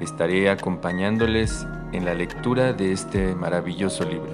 Estaré 0.00 0.48
acompañándoles 0.48 1.66
en 1.92 2.06
la 2.06 2.14
lectura 2.14 2.72
de 2.72 2.92
este 2.92 3.34
maravilloso 3.34 4.04
libro. 4.04 4.32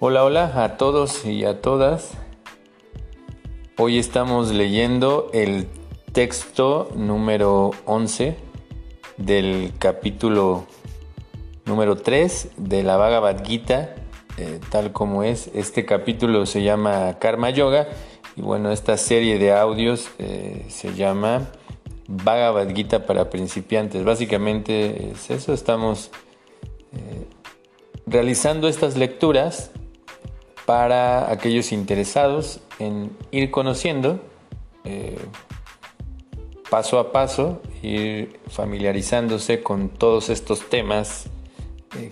Hola, 0.00 0.24
hola 0.24 0.64
a 0.64 0.78
todos 0.78 1.26
y 1.26 1.44
a 1.44 1.60
todas. 1.60 2.12
Hoy 3.76 3.98
estamos 3.98 4.52
leyendo 4.52 5.28
el 5.34 5.68
texto 6.12 6.88
número 6.94 7.72
11 7.84 8.38
del 9.18 9.74
capítulo 9.78 10.66
número 11.78 11.94
3 11.94 12.48
de 12.56 12.82
la 12.82 12.96
Bhagavad 12.96 13.44
Gita, 13.44 13.94
eh, 14.36 14.58
tal 14.68 14.90
como 14.90 15.22
es. 15.22 15.48
Este 15.54 15.84
capítulo 15.84 16.44
se 16.44 16.64
llama 16.64 17.20
Karma 17.20 17.50
Yoga 17.50 17.86
y 18.34 18.40
bueno, 18.40 18.72
esta 18.72 18.96
serie 18.96 19.38
de 19.38 19.52
audios 19.52 20.10
eh, 20.18 20.66
se 20.66 20.94
llama 20.94 21.52
Bhagavad 22.08 22.74
Gita 22.74 23.06
para 23.06 23.30
principiantes. 23.30 24.02
Básicamente 24.02 25.12
es 25.12 25.30
eso, 25.30 25.52
estamos 25.52 26.10
eh, 26.94 27.28
realizando 28.06 28.66
estas 28.66 28.96
lecturas 28.96 29.70
para 30.66 31.30
aquellos 31.30 31.70
interesados 31.70 32.58
en 32.80 33.16
ir 33.30 33.52
conociendo 33.52 34.18
paso 36.70 36.98
a 36.98 37.12
paso, 37.12 37.62
ir 37.82 38.40
familiarizándose 38.48 39.62
con 39.62 39.90
todos 39.90 40.28
estos 40.28 40.68
temas 40.68 41.30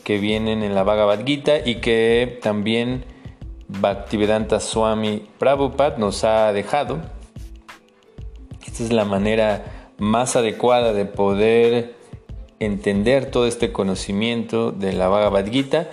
que 0.04 0.18
vienen 0.18 0.62
en 0.62 0.74
la 0.74 0.82
Bhagavad 0.82 1.24
Gita 1.24 1.58
y 1.64 1.76
que 1.76 2.38
también 2.42 3.04
Bhaktivedanta 3.68 4.60
Swami 4.60 5.28
Prabhupada 5.38 5.98
nos 5.98 6.24
ha 6.24 6.52
dejado. 6.52 7.00
Esta 8.66 8.84
es 8.84 8.92
la 8.92 9.04
manera 9.04 9.92
más 9.98 10.36
adecuada 10.36 10.92
de 10.92 11.04
poder 11.04 11.94
entender 12.58 13.30
todo 13.30 13.46
este 13.46 13.72
conocimiento 13.72 14.72
de 14.72 14.92
la 14.92 15.08
Bhagavad 15.08 15.46
Gita 15.50 15.88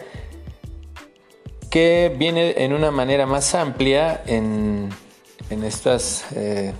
que 1.73 2.13
viene 2.15 2.53
en 2.63 2.71
una 2.71 2.91
manera 2.91 3.25
más 3.25 3.55
amplia 3.55 4.21
en, 4.27 4.89
estos 5.49 6.23
eh, 6.35 6.71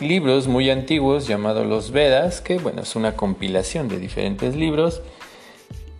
libros 0.00 0.48
muy 0.48 0.70
antiguos 0.70 1.26
llamados 1.26 1.66
los 1.66 1.90
Vedas, 1.90 2.40
que 2.40 2.56
bueno, 2.56 2.80
es 2.80 2.96
una 2.96 3.14
compilación 3.14 3.88
de 3.88 3.98
diferentes 3.98 4.56
libros, 4.56 5.02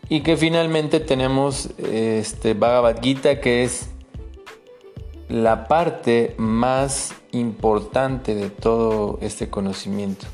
y 0.09 0.21
que 0.21 0.37
finalmente 0.37 1.01
tenemos 1.01 1.71
este 1.79 2.55
Bhagavad 2.55 3.03
Gita, 3.03 3.41
que 3.41 3.65
es 3.65 3.91
la 5.29 5.67
parte 5.67 6.35
más 6.39 7.15
importante 7.33 8.35
de 8.35 8.51
todo 8.51 9.19
este 9.21 9.51
conocimiento, 9.51 10.27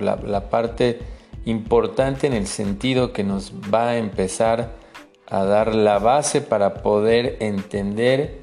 la 0.00 0.50
parte 0.50 1.00
importante 1.44 2.26
en 2.26 2.34
el 2.34 2.46
sentido 2.46 3.12
que 3.12 3.24
nos 3.24 3.52
va 3.52 3.90
a 3.90 3.98
empezar 3.98 4.78
a 5.26 5.44
dar 5.44 5.74
la 5.74 5.98
base 5.98 6.40
para 6.40 6.82
poder 6.82 7.36
entender 7.40 8.42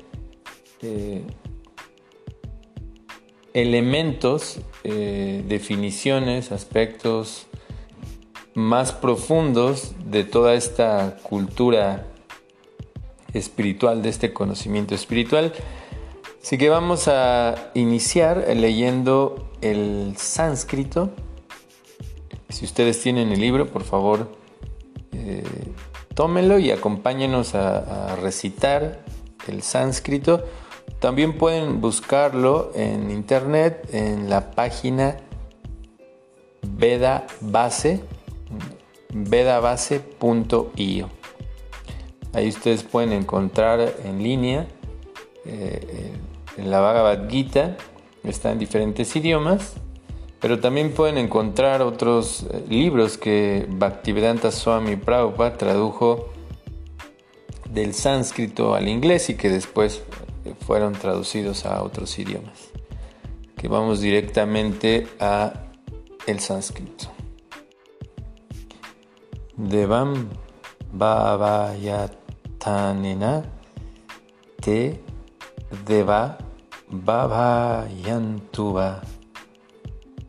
eh, 0.81 1.21
elementos, 3.53 4.61
eh, 4.83 5.43
definiciones, 5.47 6.51
aspectos 6.51 7.47
más 8.57 8.91
profundos 8.91 9.91
de 10.03 10.23
toda 10.23 10.55
esta 10.55 11.17
cultura 11.21 12.07
espiritual, 13.31 14.01
de 14.01 14.09
este 14.09 14.33
conocimiento 14.33 14.95
espiritual. 14.95 15.53
Así 16.41 16.57
que 16.57 16.67
vamos 16.67 17.07
a 17.07 17.69
iniciar 17.75 18.47
leyendo 18.55 19.47
el 19.61 20.15
sánscrito. 20.17 21.11
Si 22.49 22.65
ustedes 22.65 22.99
tienen 22.99 23.31
el 23.31 23.39
libro, 23.39 23.67
por 23.67 23.83
favor, 23.83 24.31
eh, 25.11 25.43
tómenlo 26.15 26.57
y 26.57 26.71
acompáñenos 26.71 27.53
a, 27.53 28.15
recitar 28.15 29.05
el 29.47 29.61
sánscrito. 29.61 30.43
También 30.99 31.37
pueden 31.37 31.79
buscarlo 31.79 32.71
en 32.73 33.11
internet 33.11 33.87
en 33.93 34.31
la 34.31 34.49
página 34.49 35.17
Veda 36.63 37.27
Base, 37.39 38.01
vedabase.io. 39.09 41.09
Ahí 42.33 42.49
ustedes 42.49 42.83
pueden 42.83 43.13
encontrar 43.13 43.95
en 44.03 44.21
línea 44.21 44.67
eh, 45.45 46.11
la 46.57 46.79
Bhagavad 46.79 47.29
Gita, 47.29 47.77
está 48.23 48.51
en 48.51 48.59
diferentes 48.59 49.15
idiomas 49.15 49.77
pero 50.39 50.59
también 50.59 50.93
pueden 50.93 51.17
encontrar 51.17 51.81
otros 51.81 52.43
eh, 52.43 52.63
libros 52.69 53.17
que 53.17 53.65
Bhaktivedanta 53.69 54.51
Swami 54.51 54.95
Prabhupada 54.95 55.57
tradujo 55.57 56.29
del 57.69 57.93
sánscrito 57.93 58.75
al 58.75 58.87
inglés 58.87 59.29
y 59.29 59.35
que 59.35 59.49
después 59.49 60.03
eh, 60.45 60.53
fueron 60.65 60.93
traducidos 60.93 61.65
a 61.65 61.81
otros 61.81 62.17
idiomas. 62.19 62.69
Que 63.57 63.67
vamos 63.67 64.01
directamente 64.01 65.07
a 65.19 65.53
el 66.27 66.39
sánscrito. 66.39 67.16
Devam 69.57 70.29
Bhavayatanena 70.93 73.41
te 74.61 75.01
deva 75.83 76.37
Bhavayantuva 76.93 79.01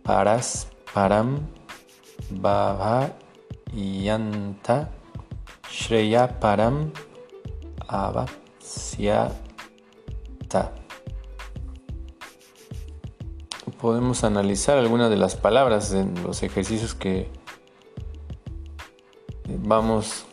paras 0.03 0.67
param 0.89 1.45
yanta 3.77 4.89
shreya 5.69 6.41
param 6.41 6.89
avasyata. 7.87 9.37
Podemos 13.79 14.25
analizar 14.25 14.79
algunas 14.79 15.11
de 15.11 15.19
las 15.19 15.37
palabras 15.37 15.93
en 15.93 16.15
los 16.23 16.43
ejercicios 16.43 16.95
que 16.95 17.31
vamos 19.49 20.27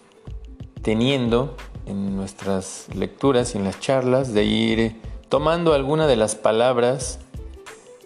teniendo 0.82 1.56
en 1.86 2.16
nuestras 2.16 2.88
lecturas 2.94 3.56
y 3.56 3.58
en 3.58 3.64
las 3.64 3.80
charlas, 3.80 4.34
de 4.34 4.44
ir 4.44 5.02
tomando 5.30 5.74
alguna 5.74 6.08
de 6.08 6.16
las 6.16 6.36
palabras 6.36 7.20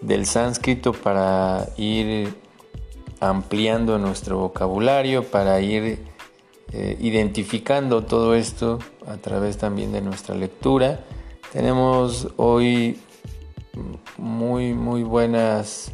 del 0.00 0.26
sánscrito 0.26 0.92
para 0.92 1.68
ir 1.76 2.34
ampliando 3.20 3.98
nuestro 3.98 4.38
vocabulario, 4.38 5.24
para 5.24 5.60
ir 5.60 5.98
eh, 6.72 6.96
identificando 7.00 8.04
todo 8.04 8.34
esto 8.34 8.78
a 9.06 9.16
través 9.16 9.58
también 9.58 9.92
de 9.92 10.00
nuestra 10.00 10.34
lectura. 10.34 11.00
Tenemos 11.52 12.28
hoy 12.36 13.00
muy, 14.16 14.72
muy 14.72 15.02
buenas 15.02 15.92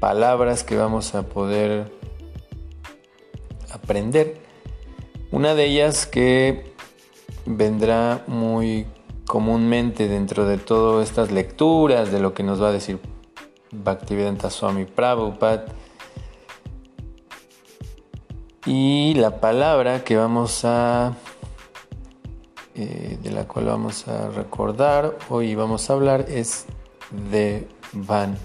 palabras 0.00 0.64
que 0.64 0.76
vamos 0.76 1.14
a 1.14 1.24
poder 1.24 1.92
aprender. 3.70 4.41
Una 5.32 5.54
de 5.54 5.64
ellas 5.64 6.04
que 6.04 6.74
vendrá 7.46 8.22
muy 8.26 8.86
comúnmente 9.26 10.06
dentro 10.06 10.44
de 10.44 10.58
todas 10.58 11.08
estas 11.08 11.30
lecturas, 11.30 12.12
de 12.12 12.20
lo 12.20 12.34
que 12.34 12.42
nos 12.42 12.62
va 12.62 12.68
a 12.68 12.72
decir 12.72 13.00
Bhaktivedanta 13.70 14.50
Swami 14.50 14.84
Prabhupada. 14.84 15.64
Y 18.66 19.14
la 19.14 19.40
palabra 19.40 20.04
que 20.04 20.18
vamos 20.18 20.66
a, 20.66 21.16
eh, 22.74 23.18
de 23.22 23.30
la 23.30 23.48
cual 23.48 23.64
vamos 23.64 24.06
a 24.08 24.28
recordar, 24.28 25.16
hoy 25.30 25.54
vamos 25.54 25.88
a 25.88 25.94
hablar, 25.94 26.26
es 26.28 26.66
de 27.10 27.66
Van, 27.94 28.36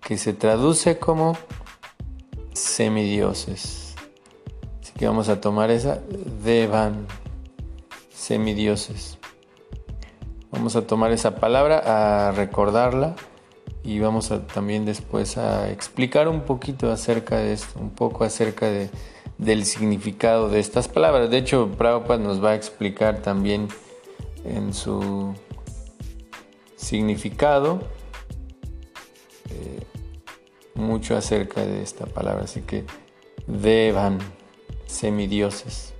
que 0.00 0.16
se 0.16 0.32
traduce 0.32 0.98
como 0.98 1.36
semidioses. 2.54 3.87
Que 4.98 5.06
vamos 5.06 5.28
a 5.28 5.40
tomar 5.40 5.70
esa, 5.70 6.00
Devan, 6.42 7.06
semidioses. 8.10 9.16
Vamos 10.50 10.74
a 10.74 10.86
tomar 10.86 11.12
esa 11.12 11.36
palabra, 11.36 11.82
a 12.28 12.32
recordarla 12.32 13.14
y 13.84 14.00
vamos 14.00 14.32
a 14.32 14.44
también 14.46 14.84
después 14.84 15.38
a 15.38 15.70
explicar 15.70 16.26
un 16.26 16.40
poquito 16.40 16.90
acerca 16.90 17.38
de 17.38 17.52
esto, 17.52 17.78
un 17.78 17.90
poco 17.90 18.24
acerca 18.24 18.66
de, 18.66 18.90
del 19.38 19.64
significado 19.64 20.48
de 20.48 20.58
estas 20.58 20.88
palabras. 20.88 21.30
De 21.30 21.38
hecho, 21.38 21.70
Prabhupada 21.78 22.18
nos 22.18 22.42
va 22.42 22.50
a 22.50 22.54
explicar 22.56 23.22
también 23.22 23.68
en 24.44 24.74
su 24.74 25.32
significado 26.74 27.80
eh, 29.50 29.84
mucho 30.74 31.16
acerca 31.16 31.64
de 31.64 31.82
esta 31.82 32.06
palabra. 32.06 32.44
Así 32.44 32.62
que 32.62 32.84
Devan, 33.46 34.18
semidioses. 34.88 35.94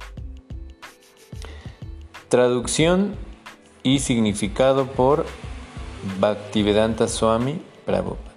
Traducción 2.28 3.14
y 3.84 4.00
significado 4.00 4.86
por 4.86 5.24
Bhaktivedanta 6.18 7.06
Swami 7.06 7.62
Prabhupada. 7.86 8.34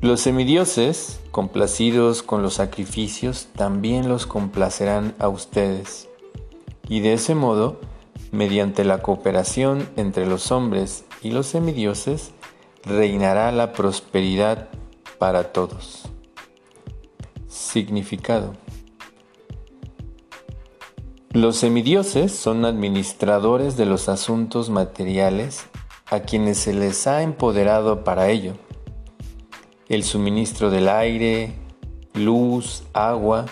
Los 0.00 0.20
semidioses, 0.20 1.20
complacidos 1.30 2.22
con 2.22 2.42
los 2.42 2.54
sacrificios, 2.54 3.48
también 3.56 4.08
los 4.08 4.26
complacerán 4.26 5.14
a 5.18 5.28
ustedes. 5.28 6.08
Y 6.88 7.00
de 7.00 7.14
ese 7.14 7.34
modo, 7.34 7.80
mediante 8.32 8.84
la 8.84 9.00
cooperación 9.00 9.88
entre 9.96 10.26
los 10.26 10.50
hombres 10.50 11.04
y 11.22 11.30
los 11.30 11.46
semidioses, 11.46 12.32
reinará 12.84 13.52
la 13.52 13.72
prosperidad 13.72 14.68
para 15.18 15.52
todos. 15.52 16.11
Significado. 17.72 18.52
Los 21.30 21.56
semidioses 21.56 22.32
son 22.32 22.66
administradores 22.66 23.78
de 23.78 23.86
los 23.86 24.10
asuntos 24.10 24.68
materiales 24.68 25.64
a 26.04 26.20
quienes 26.20 26.58
se 26.58 26.74
les 26.74 27.06
ha 27.06 27.22
empoderado 27.22 28.04
para 28.04 28.28
ello. 28.28 28.52
El 29.88 30.04
suministro 30.04 30.70
del 30.70 30.90
aire, 30.90 31.54
luz, 32.12 32.82
agua 32.92 33.46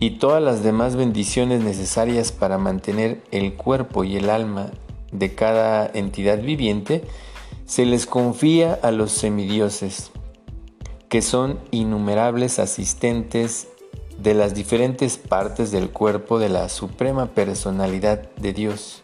y 0.00 0.18
todas 0.18 0.42
las 0.42 0.64
demás 0.64 0.96
bendiciones 0.96 1.62
necesarias 1.62 2.32
para 2.32 2.58
mantener 2.58 3.22
el 3.30 3.54
cuerpo 3.54 4.02
y 4.02 4.16
el 4.16 4.30
alma 4.30 4.72
de 5.12 5.32
cada 5.36 5.88
entidad 5.94 6.42
viviente 6.42 7.04
se 7.66 7.86
les 7.86 8.06
confía 8.06 8.80
a 8.82 8.90
los 8.90 9.12
semidioses, 9.12 10.10
que 11.12 11.20
son 11.20 11.60
innumerables 11.72 12.58
asistentes 12.58 13.68
de 14.16 14.32
las 14.32 14.54
diferentes 14.54 15.18
partes 15.18 15.70
del 15.70 15.90
cuerpo 15.90 16.38
de 16.38 16.48
la 16.48 16.70
suprema 16.70 17.26
personalidad 17.34 18.30
de 18.36 18.54
Dios. 18.54 19.02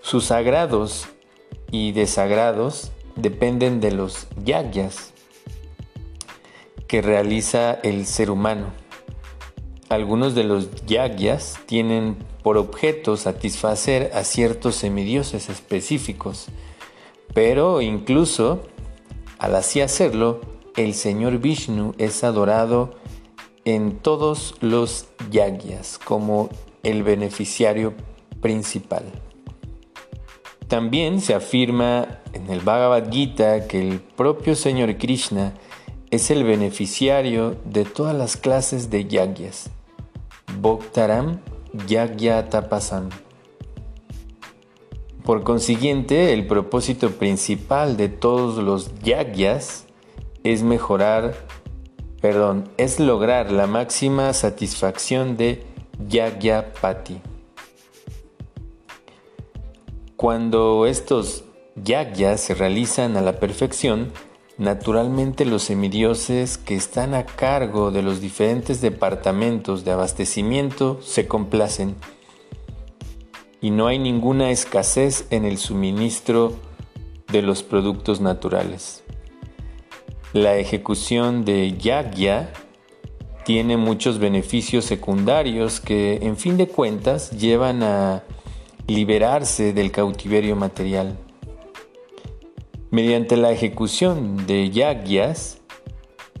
Sus 0.00 0.24
sagrados 0.24 1.06
y 1.70 1.92
desagrados 1.92 2.92
dependen 3.14 3.82
de 3.82 3.90
los 3.90 4.26
yagyas 4.42 5.12
que 6.86 7.02
realiza 7.02 7.74
el 7.74 8.06
ser 8.06 8.30
humano. 8.30 8.72
Algunos 9.90 10.34
de 10.34 10.44
los 10.44 10.70
yagyas 10.86 11.58
tienen 11.66 12.16
por 12.42 12.56
objeto 12.56 13.18
satisfacer 13.18 14.12
a 14.14 14.24
ciertos 14.24 14.76
semidioses 14.76 15.50
específicos, 15.50 16.46
pero 17.34 17.82
incluso 17.82 18.62
al 19.42 19.56
así 19.56 19.80
hacerlo, 19.80 20.40
el 20.76 20.94
Señor 20.94 21.38
Vishnu 21.38 21.96
es 21.98 22.22
adorado 22.22 22.94
en 23.64 23.98
todos 23.98 24.54
los 24.60 25.08
yagyas 25.32 25.98
como 25.98 26.48
el 26.84 27.02
beneficiario 27.02 27.92
principal. 28.40 29.02
También 30.68 31.20
se 31.20 31.34
afirma 31.34 32.20
en 32.32 32.50
el 32.50 32.60
Bhagavad 32.60 33.10
Gita 33.10 33.66
que 33.66 33.80
el 33.80 33.98
propio 33.98 34.54
Señor 34.54 34.96
Krishna 34.96 35.54
es 36.12 36.30
el 36.30 36.44
beneficiario 36.44 37.56
de 37.64 37.84
todas 37.84 38.14
las 38.14 38.36
clases 38.36 38.90
de 38.90 39.06
yagyas. 39.06 39.70
Bhaktaram 40.60 41.40
Yagya 41.88 42.48
Tapasam. 42.48 43.08
Por 45.24 45.44
consiguiente, 45.44 46.32
el 46.32 46.48
propósito 46.48 47.10
principal 47.12 47.96
de 47.96 48.08
todos 48.08 48.56
los 48.56 48.90
yagyas 49.02 49.86
es 50.42 50.64
mejorar, 50.64 51.46
perdón, 52.20 52.68
es 52.76 52.98
lograr 52.98 53.52
la 53.52 53.68
máxima 53.68 54.32
satisfacción 54.32 55.36
de 55.36 55.62
Yagyapati. 56.08 57.20
Cuando 60.16 60.86
estos 60.86 61.44
yagyas 61.76 62.40
se 62.40 62.54
realizan 62.54 63.16
a 63.16 63.20
la 63.20 63.38
perfección, 63.38 64.12
naturalmente 64.58 65.44
los 65.44 65.62
semidioses 65.62 66.58
que 66.58 66.74
están 66.74 67.14
a 67.14 67.26
cargo 67.26 67.92
de 67.92 68.02
los 68.02 68.20
diferentes 68.20 68.80
departamentos 68.80 69.84
de 69.84 69.92
abastecimiento 69.92 71.00
se 71.00 71.28
complacen 71.28 71.94
y 73.62 73.70
no 73.70 73.86
hay 73.86 73.98
ninguna 73.98 74.50
escasez 74.50 75.26
en 75.30 75.44
el 75.44 75.56
suministro 75.56 76.52
de 77.30 77.40
los 77.40 77.62
productos 77.62 78.20
naturales. 78.20 79.04
La 80.32 80.56
ejecución 80.56 81.44
de 81.44 81.78
yagya 81.78 82.52
tiene 83.44 83.76
muchos 83.76 84.18
beneficios 84.18 84.84
secundarios 84.84 85.80
que 85.80 86.18
en 86.22 86.36
fin 86.36 86.56
de 86.56 86.66
cuentas 86.66 87.30
llevan 87.30 87.82
a 87.84 88.24
liberarse 88.88 89.72
del 89.72 89.92
cautiverio 89.92 90.56
material. 90.56 91.16
Mediante 92.90 93.36
la 93.36 93.52
ejecución 93.52 94.46
de 94.46 94.70
yagyas 94.70 95.58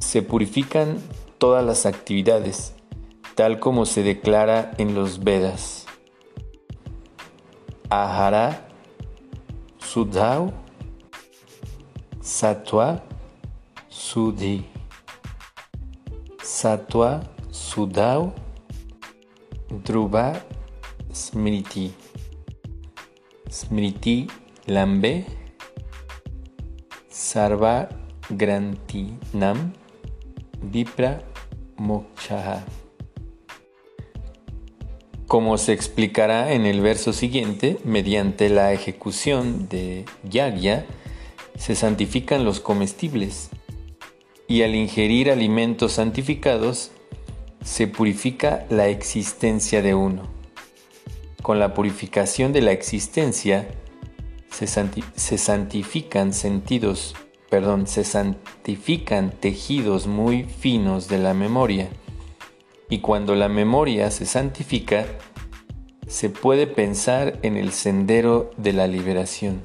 se 0.00 0.22
purifican 0.22 0.98
todas 1.38 1.64
las 1.64 1.86
actividades, 1.86 2.74
tal 3.36 3.60
como 3.60 3.86
se 3.86 4.02
declara 4.02 4.72
en 4.78 4.94
los 4.94 5.22
Vedas. 5.22 5.81
Ahara, 7.92 8.56
Sudhau, 9.78 10.50
Sattva, 12.22 13.02
Sudhi. 13.90 14.64
Satwa 16.42 17.20
Sudhau 17.50 18.32
Dhruva 19.84 20.40
Smriti. 21.12 21.92
Smriti 23.50 24.26
Lambe 24.68 25.26
Sarva 27.10 27.88
Grantinam 28.30 29.72
Vipra 30.64 31.20
Moksha. 31.78 32.81
Como 35.32 35.56
se 35.56 35.72
explicará 35.72 36.52
en 36.52 36.66
el 36.66 36.82
verso 36.82 37.14
siguiente, 37.14 37.78
mediante 37.84 38.50
la 38.50 38.74
ejecución 38.74 39.66
de 39.70 40.04
yagya 40.24 40.84
se 41.56 41.74
santifican 41.74 42.44
los 42.44 42.60
comestibles 42.60 43.48
y 44.46 44.60
al 44.60 44.74
ingerir 44.74 45.30
alimentos 45.30 45.92
santificados 45.92 46.90
se 47.64 47.86
purifica 47.86 48.66
la 48.68 48.88
existencia 48.88 49.80
de 49.80 49.94
uno. 49.94 50.28
Con 51.40 51.58
la 51.58 51.72
purificación 51.72 52.52
de 52.52 52.60
la 52.60 52.72
existencia 52.72 53.66
se, 54.50 54.66
santifican 55.38 56.34
sentidos, 56.34 57.14
perdón, 57.48 57.86
se 57.86 58.04
santifican 58.04 59.30
tejidos 59.30 60.06
muy 60.06 60.44
finos 60.44 61.08
de 61.08 61.16
la 61.16 61.32
memoria. 61.32 61.88
Y 62.92 62.98
cuando 62.98 63.34
la 63.34 63.48
memoria 63.48 64.10
se 64.10 64.26
santifica, 64.26 65.06
se 66.06 66.28
puede 66.28 66.66
pensar 66.66 67.38
en 67.40 67.56
el 67.56 67.72
sendero 67.72 68.50
de 68.58 68.74
la 68.74 68.86
liberación. 68.86 69.62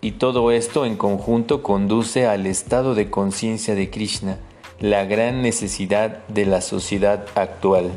Y 0.00 0.12
todo 0.12 0.50
esto 0.50 0.86
en 0.86 0.96
conjunto 0.96 1.62
conduce 1.62 2.26
al 2.26 2.46
estado 2.46 2.94
de 2.94 3.10
conciencia 3.10 3.74
de 3.74 3.90
Krishna, 3.90 4.38
la 4.78 5.04
gran 5.04 5.42
necesidad 5.42 6.26
de 6.28 6.46
la 6.46 6.62
sociedad 6.62 7.26
actual. 7.34 7.90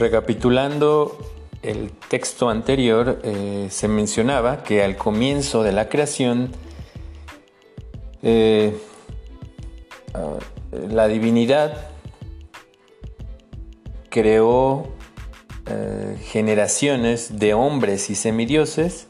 Recapitulando 0.00 1.33
el 1.64 1.92
texto 2.08 2.50
anterior, 2.50 3.20
eh, 3.24 3.68
se 3.70 3.88
mencionaba 3.88 4.62
que 4.62 4.84
al 4.84 4.96
comienzo 4.96 5.62
de 5.62 5.72
la 5.72 5.88
creación, 5.88 6.52
eh, 8.22 8.76
la 10.88 11.08
divinidad 11.08 11.88
creó 14.10 14.88
eh, 15.66 16.18
generaciones 16.22 17.38
de 17.38 17.54
hombres 17.54 18.10
y 18.10 18.14
semidioses 18.14 19.08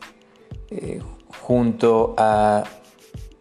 junto 1.43 2.15
a 2.17 2.65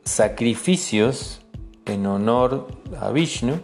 sacrificios 0.04 1.42
en 1.86 2.06
honor 2.06 2.68
a 3.00 3.12
Vishnu. 3.12 3.60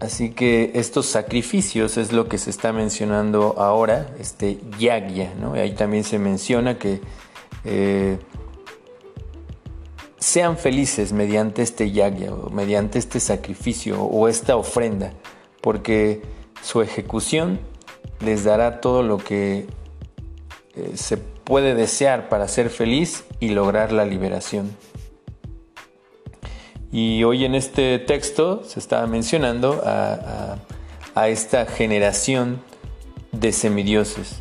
Así 0.00 0.30
que 0.30 0.72
estos 0.74 1.06
sacrificios 1.06 1.96
es 1.96 2.12
lo 2.12 2.28
que 2.28 2.38
se 2.38 2.50
está 2.50 2.72
mencionando 2.72 3.56
ahora, 3.58 4.14
este 4.20 4.58
yagya, 4.78 5.34
¿no? 5.34 5.54
ahí 5.54 5.72
también 5.72 6.04
se 6.04 6.20
menciona 6.20 6.78
que 6.78 7.00
eh, 7.64 8.18
sean 10.18 10.56
felices 10.56 11.12
mediante 11.12 11.62
este 11.62 11.90
yagya, 11.90 12.32
o 12.32 12.50
mediante 12.50 12.98
este 13.00 13.18
sacrificio 13.18 14.00
o 14.02 14.28
esta 14.28 14.56
ofrenda, 14.56 15.12
porque 15.60 16.22
su 16.62 16.80
ejecución 16.80 17.58
les 18.24 18.44
dará 18.44 18.80
todo 18.80 19.02
lo 19.02 19.18
que 19.18 19.66
eh, 20.76 20.92
se 20.94 21.16
puede 21.16 21.74
desear 21.74 22.28
para 22.28 22.46
ser 22.46 22.70
feliz 22.70 23.24
y 23.40 23.48
lograr 23.48 23.90
la 23.90 24.04
liberación. 24.04 24.70
Y 26.90 27.22
hoy 27.24 27.44
en 27.44 27.54
este 27.54 27.98
texto 27.98 28.62
se 28.64 28.80
estaba 28.80 29.06
mencionando 29.06 29.82
a, 29.84 30.56
esta 31.26 31.66
generación 31.66 32.62
de 33.32 33.52
semidioses, 33.52 34.40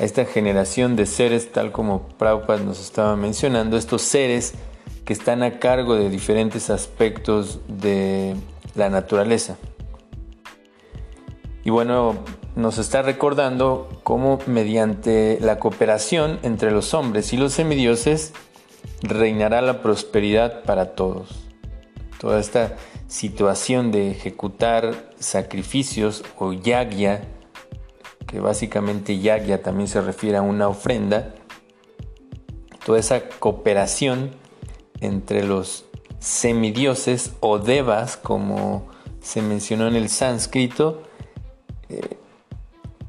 a 0.00 0.04
esta 0.04 0.24
generación 0.24 0.96
de 0.96 1.04
seres, 1.04 1.52
tal 1.52 1.72
como 1.72 2.08
Prabhupada 2.18 2.60
nos 2.60 2.80
estaba 2.80 3.16
mencionando, 3.16 3.76
estos 3.76 4.02
seres 4.02 4.54
que 5.04 5.12
están 5.12 5.42
a 5.42 5.58
cargo 5.58 5.94
de 5.94 6.08
diferentes 6.08 6.70
aspectos 6.70 7.60
de 7.68 8.34
la 8.74 8.88
naturaleza. 8.88 9.56
Y 11.64 11.70
bueno, 11.70 12.16
nos 12.56 12.78
está 12.78 13.02
recordando 13.02 14.00
cómo 14.02 14.38
mediante 14.46 15.38
la 15.40 15.58
cooperación 15.58 16.38
entre 16.42 16.70
los 16.70 16.94
hombres 16.94 17.32
y 17.32 17.36
los 17.36 17.52
semidioses 17.52 18.32
reinará 19.02 19.60
la 19.60 19.82
prosperidad 19.82 20.62
para 20.62 20.94
todos. 20.94 21.45
Toda 22.18 22.40
esta 22.40 22.76
situación 23.08 23.92
de 23.92 24.10
ejecutar 24.10 25.10
sacrificios 25.18 26.24
o 26.38 26.52
yagya, 26.52 27.22
que 28.26 28.40
básicamente 28.40 29.18
yagya 29.18 29.62
también 29.62 29.88
se 29.88 30.00
refiere 30.00 30.38
a 30.38 30.42
una 30.42 30.68
ofrenda, 30.68 31.34
toda 32.84 32.98
esa 32.98 33.28
cooperación 33.28 34.30
entre 35.00 35.44
los 35.44 35.84
semidioses 36.18 37.32
o 37.40 37.58
devas, 37.58 38.16
como 38.16 38.88
se 39.20 39.42
mencionó 39.42 39.88
en 39.88 39.96
el 39.96 40.08
sánscrito, 40.08 41.02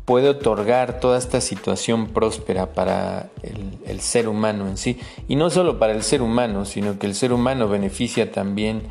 puede 0.08 0.30
otorgar 0.30 1.02
toda 1.02 1.18
esta 1.18 1.42
situación 1.42 2.08
próspera 2.08 2.74
para 2.74 3.30
el, 3.44 4.00
ser 4.00 4.30
humano 4.30 4.70
en 4.70 4.78
sí. 4.78 4.98
Y 5.28 5.36
no 5.36 5.50
solo 5.50 5.80
para 5.80 5.92
el 5.92 6.02
ser 6.02 6.22
humano, 6.22 6.64
sino 6.64 6.98
que 6.98 7.08
el 7.08 7.14
ser 7.14 7.34
humano 7.34 7.68
beneficia 7.68 8.32
también 8.32 8.84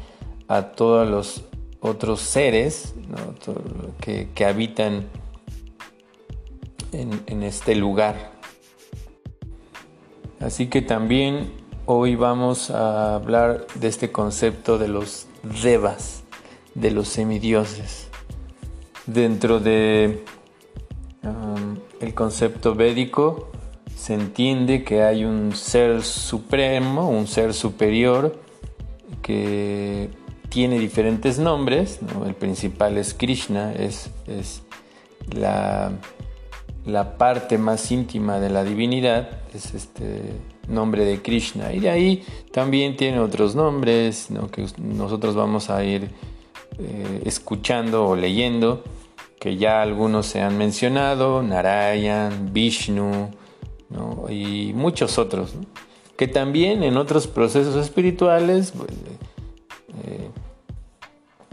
a 0.47 0.73
todos 0.73 1.09
los 1.09 1.45
otros 1.81 2.21
seres 2.21 2.95
que, 3.99 4.45
habitan 4.45 5.07
en, 6.93 7.23
en 7.27 7.43
este 7.45 7.75
lugar. 7.77 8.33
Así 10.39 10.67
que 10.67 10.83
también 10.83 11.51
hoy 11.87 12.15
vamos 12.15 12.69
a 12.71 13.15
hablar 13.15 13.67
de 13.77 13.89
este 13.89 14.13
concepto 14.13 14.77
de 14.77 14.89
los 14.89 15.29
devas, 15.63 16.25
de 16.75 16.91
los 16.91 17.09
semidioses. 17.09 18.09
Dentro 19.07 19.61
de 19.61 20.23
el 22.01 22.15
concepto 22.15 22.75
védico 22.75 23.51
se 23.97 24.15
entiende 24.15 24.85
que 24.85 25.03
hay 25.03 25.25
un 25.25 25.55
ser 25.55 26.03
supremo, 26.03 27.09
un 27.09 27.27
ser 27.27 27.55
superior 27.55 28.39
que 29.23 30.11
tiene 30.49 30.79
diferentes 30.79 31.39
nombres. 31.39 32.01
El 32.25 32.35
principal 32.35 32.99
es 32.99 33.15
Krishna, 33.15 33.73
es, 33.73 34.11
la, 35.35 35.93
la, 36.85 37.17
parte 37.17 37.59
más 37.59 37.91
íntima 37.91 38.39
de 38.39 38.51
la 38.51 38.65
divinidad, 38.65 39.31
es 39.55 39.75
este 39.75 40.35
nombre 40.69 41.05
de 41.05 41.23
Krishna. 41.23 41.73
Y 41.73 41.81
de 41.81 41.91
ahí 41.91 42.25
también 42.53 42.97
tiene 42.97 43.19
otros 43.21 43.55
nombres 43.55 44.29
que 44.53 44.67
nosotros 44.79 45.35
vamos 45.35 45.71
a 45.71 45.83
ir 45.85 46.11
eh, 46.79 47.23
escuchando 47.25 48.07
o 48.07 48.15
leyendo 48.15 48.85
que 49.41 49.57
ya 49.57 49.83
algunos 49.83 50.27
se 50.27 50.41
han 50.41 50.57
mencionado, 50.59 51.43
Narayan, 51.43 52.53
Vishnu 52.53 53.31
y 54.29 54.73
muchos 54.75 55.19
otros, 55.19 55.55
que 56.17 56.27
también 56.29 56.83
en 56.83 56.97
otros 56.97 57.27
procesos 57.27 57.77
espirituales 57.77 58.73
pues, 58.77 58.91
eh, 60.05 60.31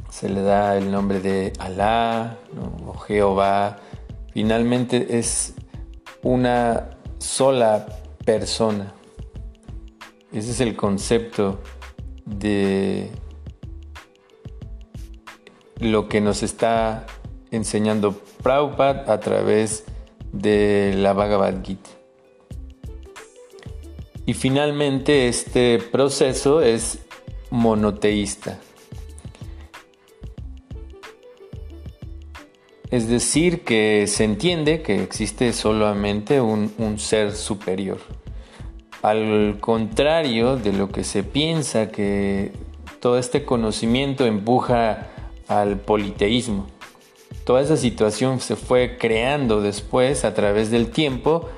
se 0.10 0.30
le 0.30 0.42
da 0.42 0.78
el 0.78 0.92
nombre 0.92 1.20
de 1.20 1.54
Alá 1.60 2.38
o 2.86 2.98
Jehová. 3.00 3.78
Finalmente 4.34 5.18
es 5.20 5.54
una 6.22 6.92
sola 7.20 7.86
persona. 8.26 8.94
Ese 10.32 10.52
es 10.52 10.62
el 10.62 10.76
concepto 10.76 11.60
de 12.26 13.12
lo 15.80 16.08
que 16.08 16.22
nos 16.22 16.42
está 16.42 17.06
enseñando 17.54 18.20
Prabhupada 18.42 19.12
a 19.14 19.20
través 19.20 19.86
de 20.32 20.94
la 20.98 21.14
Bhagavad 21.14 21.64
Gita. 21.64 21.90
Y 24.26 24.34
finalmente 24.34 25.28
este 25.28 25.80
proceso 25.80 26.62
es 26.62 27.00
monoteísta. 27.50 28.60
Es 32.90 33.08
decir, 33.08 33.64
que 33.64 34.06
se 34.08 34.24
entiende 34.24 34.82
que 34.82 35.02
existe 35.02 35.52
solamente 35.52 36.42
un, 36.42 36.72
un, 36.78 37.00
ser 37.00 37.36
superior. 37.36 38.00
Al 39.02 39.58
contrario 39.60 40.58
de 40.58 40.74
lo 40.74 40.90
que 40.90 41.04
se 41.04 41.24
piensa 41.24 41.90
que 41.90 42.52
todo 43.00 43.18
este 43.18 43.46
conocimiento 43.46 44.26
empuja 44.26 45.10
al 45.48 45.78
politeísmo 45.78 46.68
toda 47.46 47.62
esa 47.62 47.78
situación 47.78 48.40
se 48.40 48.56
fue 48.56 48.98
creando 48.98 49.62
después 49.62 50.26
a 50.26 50.34
través 50.34 50.72
del 50.72 50.92
tiempo, 50.92 51.50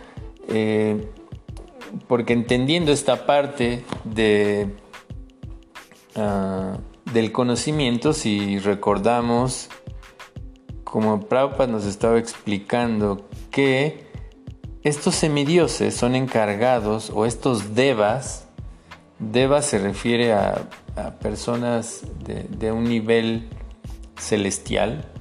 eh, 0.48 1.08
porque 2.08 2.34
entendiendo 2.34 2.92
esta 2.92 3.26
parte 3.26 3.84
de, 4.04 4.76
ah, 6.16 6.78
del 7.14 7.32
conocimiento, 7.32 8.14
si 8.14 8.60
recordamos, 8.60 9.70
como 10.84 11.22
Prabhupada 11.22 11.72
nos 11.72 11.86
estaba 11.86 12.18
explicando, 12.18 13.28
que 13.52 14.06
estos 14.84 15.16
semidioses 15.16 15.96
son 15.96 16.16
encargados, 16.16 17.12
o 17.14 17.26
estos 17.26 17.76
devas, 17.76 18.48
devas 19.20 19.66
se 19.66 19.80
refiere 19.80 20.34
a, 20.34 20.68
personas 21.22 22.04
de 22.24 22.72
un 22.72 22.86
nivel 22.86 23.50
celestial, 24.18 25.12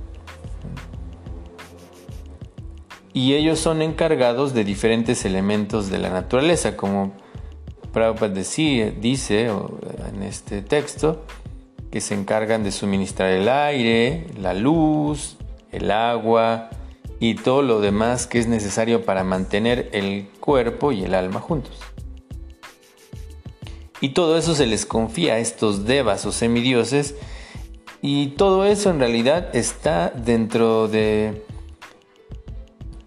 y 3.14 3.34
ellos 3.34 3.60
son 3.60 3.80
encargados 3.80 4.54
de 4.54 4.64
diferentes 4.64 5.24
elementos 5.24 5.88
de 5.88 5.98
la 5.98 6.10
naturaleza, 6.10 6.76
como 6.76 7.12
Prabhupada 7.92 8.34
dice 9.00 9.46
en 9.46 10.22
este 10.24 10.62
texto, 10.62 11.24
que 11.92 12.00
se 12.00 12.14
encargan 12.14 12.64
de 12.64 12.72
suministrar 12.72 13.30
el 13.30 13.48
aire, 13.48 14.26
la 14.36 14.52
luz, 14.52 15.36
el 15.70 15.92
agua 15.92 16.70
y 17.20 17.36
todo 17.36 17.62
lo 17.62 17.80
demás 17.80 18.26
que 18.26 18.40
es 18.40 18.48
necesario 18.48 19.04
para 19.04 19.22
mantener 19.22 19.90
el 19.92 20.28
cuerpo 20.40 20.90
y 20.90 21.04
el 21.04 21.14
alma 21.14 21.38
juntos. 21.38 21.78
Y 24.00 24.08
todo 24.08 24.36
eso 24.36 24.56
se 24.56 24.66
les 24.66 24.86
confía 24.86 25.34
a 25.34 25.38
estos 25.38 25.84
devas 25.84 26.26
o 26.26 26.32
semidioses 26.32 27.14
y 28.02 28.30
todo 28.30 28.64
eso 28.64 28.90
en 28.90 28.98
realidad 28.98 29.54
está 29.54 30.10
dentro 30.10 30.88
de 30.88 31.44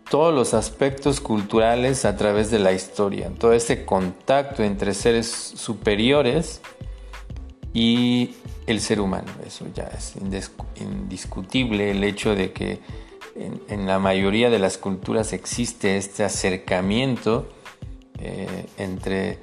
todos 0.10 0.34
los 0.34 0.54
aspectos 0.54 1.20
culturales 1.20 2.06
a 2.06 2.16
través 2.16 2.50
de 2.52 2.60
la 2.60 2.72
historia, 2.72 3.30
todo 3.38 3.54
este 3.54 3.86
contacto 3.86 4.64
entre 4.64 4.94
seres 4.94 5.28
superiores 5.28 6.62
y 7.74 8.36
el 8.68 8.80
ser 8.80 9.02
humano. 9.02 9.32
Eso 9.46 9.66
ya 9.74 9.84
es 9.98 10.16
indiscutible 10.80 11.92
el 11.92 12.04
hecho 12.04 12.36
de 12.36 12.52
que 12.52 12.80
en, 13.36 13.86
la 13.86 14.00
mayoría 14.00 14.50
de 14.50 14.60
las 14.60 14.78
culturas 14.78 15.34
existe 15.34 15.98
este 15.98 16.24
acercamiento 16.24 17.48
eh, 18.20 18.66
entre, 18.78 19.40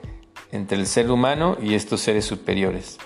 entre 0.50 0.78
el 0.78 0.86
ser 0.86 1.10
humano 1.10 1.56
y 1.62 1.74
estos 1.74 2.00
seres 2.00 2.24
superiores. 2.24 2.98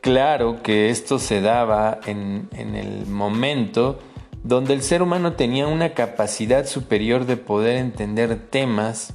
Claro 0.00 0.62
que 0.62 0.90
esto 0.90 1.18
se 1.18 1.40
daba 1.40 2.00
en, 2.04 2.48
en 2.52 2.74
el 2.74 3.06
momento 3.06 3.98
donde 4.44 4.74
el 4.74 4.82
ser 4.82 5.02
humano 5.02 5.32
tenía 5.32 5.66
una 5.66 5.94
capacidad 5.94 6.66
superior 6.66 7.24
de 7.24 7.38
poder 7.38 7.78
entender 7.78 8.36
temas 8.50 9.14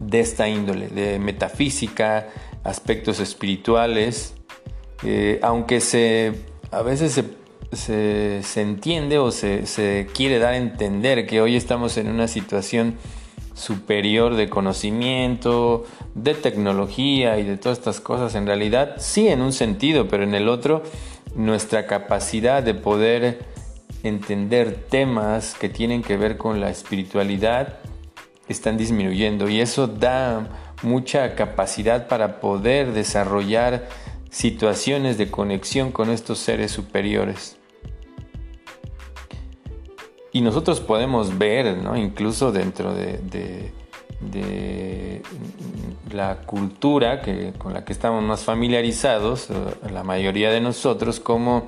de 0.00 0.20
esta 0.20 0.48
índole, 0.48 0.88
de 0.88 1.18
metafísica, 1.18 2.28
aspectos 2.64 3.20
espirituales, 3.20 4.34
eh, 5.04 5.38
aunque 5.42 5.80
se, 5.80 6.32
a 6.70 6.80
veces 6.80 7.22
se, 7.72 8.60
entiende 8.60 9.18
o 9.18 9.30
se, 9.30 9.66
se, 9.66 10.08
quiere 10.14 10.38
dar 10.38 10.54
a 10.54 10.56
entender 10.56 11.26
que 11.26 11.42
hoy 11.42 11.54
estamos 11.54 11.98
en 11.98 12.08
una 12.08 12.28
situación 12.28 12.96
superior 13.52 14.36
de 14.36 14.48
conocimiento, 14.48 15.84
de 16.14 16.32
tecnología 16.32 17.38
y 17.38 17.44
de 17.44 17.58
todas 17.58 17.76
estas 17.76 18.00
cosas, 18.00 18.34
en 18.36 18.46
realidad 18.46 18.94
sí 18.96 19.28
en 19.28 19.42
un 19.42 19.52
sentido, 19.52 20.08
pero 20.08 20.24
en 20.24 20.34
el 20.34 20.48
otro 20.48 20.82
nuestra 21.34 21.86
capacidad 21.86 22.62
de 22.62 22.72
poder 22.72 23.55
entender 24.06 24.86
temas 24.88 25.54
que 25.54 25.68
tienen 25.68 26.02
que 26.02 26.16
ver 26.16 26.36
con 26.36 26.60
la 26.60 26.70
espiritualidad 26.70 27.78
están 28.48 28.76
disminuyendo 28.76 29.48
y 29.48 29.60
eso 29.60 29.86
da 29.86 30.48
mucha 30.82 31.34
capacidad 31.34 32.08
para 32.08 32.40
poder 32.40 32.92
desarrollar 32.92 33.88
situaciones 34.30 35.18
de 35.18 35.30
conexión 35.30 35.92
con 35.92 36.10
estos 36.10 36.38
seres 36.38 36.70
superiores. 36.70 37.56
Y 40.32 40.42
nosotros 40.42 40.80
podemos 40.80 41.38
ver, 41.38 41.78
incluso 41.96 42.52
dentro 42.52 42.94
de, 42.94 43.62
la 46.12 46.36
cultura 46.42 47.22
que, 47.22 47.54
con 47.56 47.72
la 47.72 47.84
que 47.84 47.92
estamos 47.92 48.22
más 48.22 48.44
familiarizados, 48.44 49.48
eh, 49.50 49.54
la 49.90 50.04
mayoría 50.04 50.50
de 50.50 50.60
nosotros, 50.60 51.20
como 51.20 51.66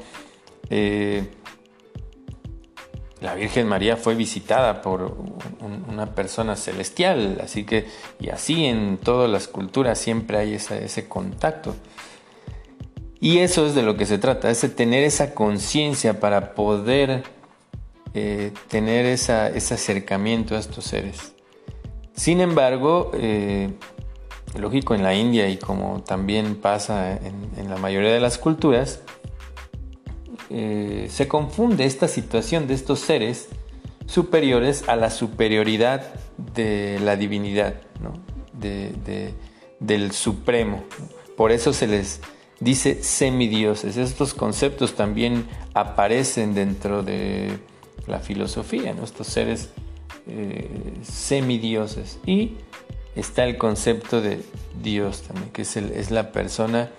eh, 0.68 1.24
la 3.20 3.34
Virgen 3.34 3.66
María 3.66 3.96
fue 3.96 4.14
visitada 4.14 4.80
por 4.80 5.16
una 5.88 6.14
persona 6.14 6.54
celestial, 6.54 7.40
así 7.42 7.64
que, 7.64 7.86
y 8.20 8.28
así 8.28 8.66
en 8.66 8.98
todas 8.98 9.28
las 9.28 9.48
culturas 9.48 9.98
siempre 9.98 10.38
hay 10.38 10.54
ese 10.54 11.08
contacto. 11.08 11.74
Y 13.20 13.38
eso 13.38 13.66
es 13.66 13.74
de 13.74 13.82
lo 13.82 13.96
que 13.96 14.06
se 14.06 14.18
trata, 14.18 14.50
es 14.50 14.62
de 14.62 14.68
tener 14.68 15.02
esa 15.02 15.34
conciencia 15.34 16.20
para 16.20 16.54
poder 16.54 17.24
eh, 18.14 18.52
tener 18.68 19.04
ese 19.06 19.34
acercamiento 19.34 20.54
a 20.54 20.60
estos 20.60 20.84
seres. 20.84 21.34
Sin 22.14 22.40
embargo, 22.40 23.10
eh, 23.14 23.72
lógico 24.56 24.94
en 24.94 25.02
la 25.02 25.14
India 25.14 25.48
y 25.48 25.56
como 25.56 26.02
también 26.02 26.54
pasa 26.54 27.16
en 27.16 27.68
la 27.68 27.76
mayoría 27.76 28.12
de 28.12 28.20
las 28.20 28.38
culturas, 28.38 29.02
eh, 30.50 31.08
se 31.10 31.28
confunde 31.28 31.84
esta 31.84 32.08
situación 32.08 32.66
de 32.66 32.74
estos 32.74 33.00
seres 33.00 33.48
superiores 34.06 34.88
a 34.88 34.96
la 34.96 35.10
superioridad 35.10 36.14
de 36.54 36.98
la 37.00 37.16
divinidad, 37.16 37.74
del 39.80 40.12
supremo. 40.12 40.84
Por 41.36 41.52
eso 41.52 41.72
se 41.72 41.86
les 41.86 42.20
dice 42.60 43.02
semidioses. 43.02 43.96
Estos 43.96 44.34
conceptos 44.34 44.94
también 44.94 45.46
aparecen 45.74 46.54
dentro 46.54 47.02
de 47.02 47.58
la 48.06 48.18
filosofía, 48.20 48.94
estos 49.02 49.26
seres 49.26 49.70
eh, 50.26 50.68
semidioses. 51.02 52.18
Y 52.26 52.56
está 53.14 53.44
el 53.44 53.58
concepto 53.58 54.20
de 54.20 54.42
Dios 54.82 55.22
también, 55.22 55.50
que 55.50 55.62
es, 55.62 56.10
la 56.10 56.32
persona 56.32 56.90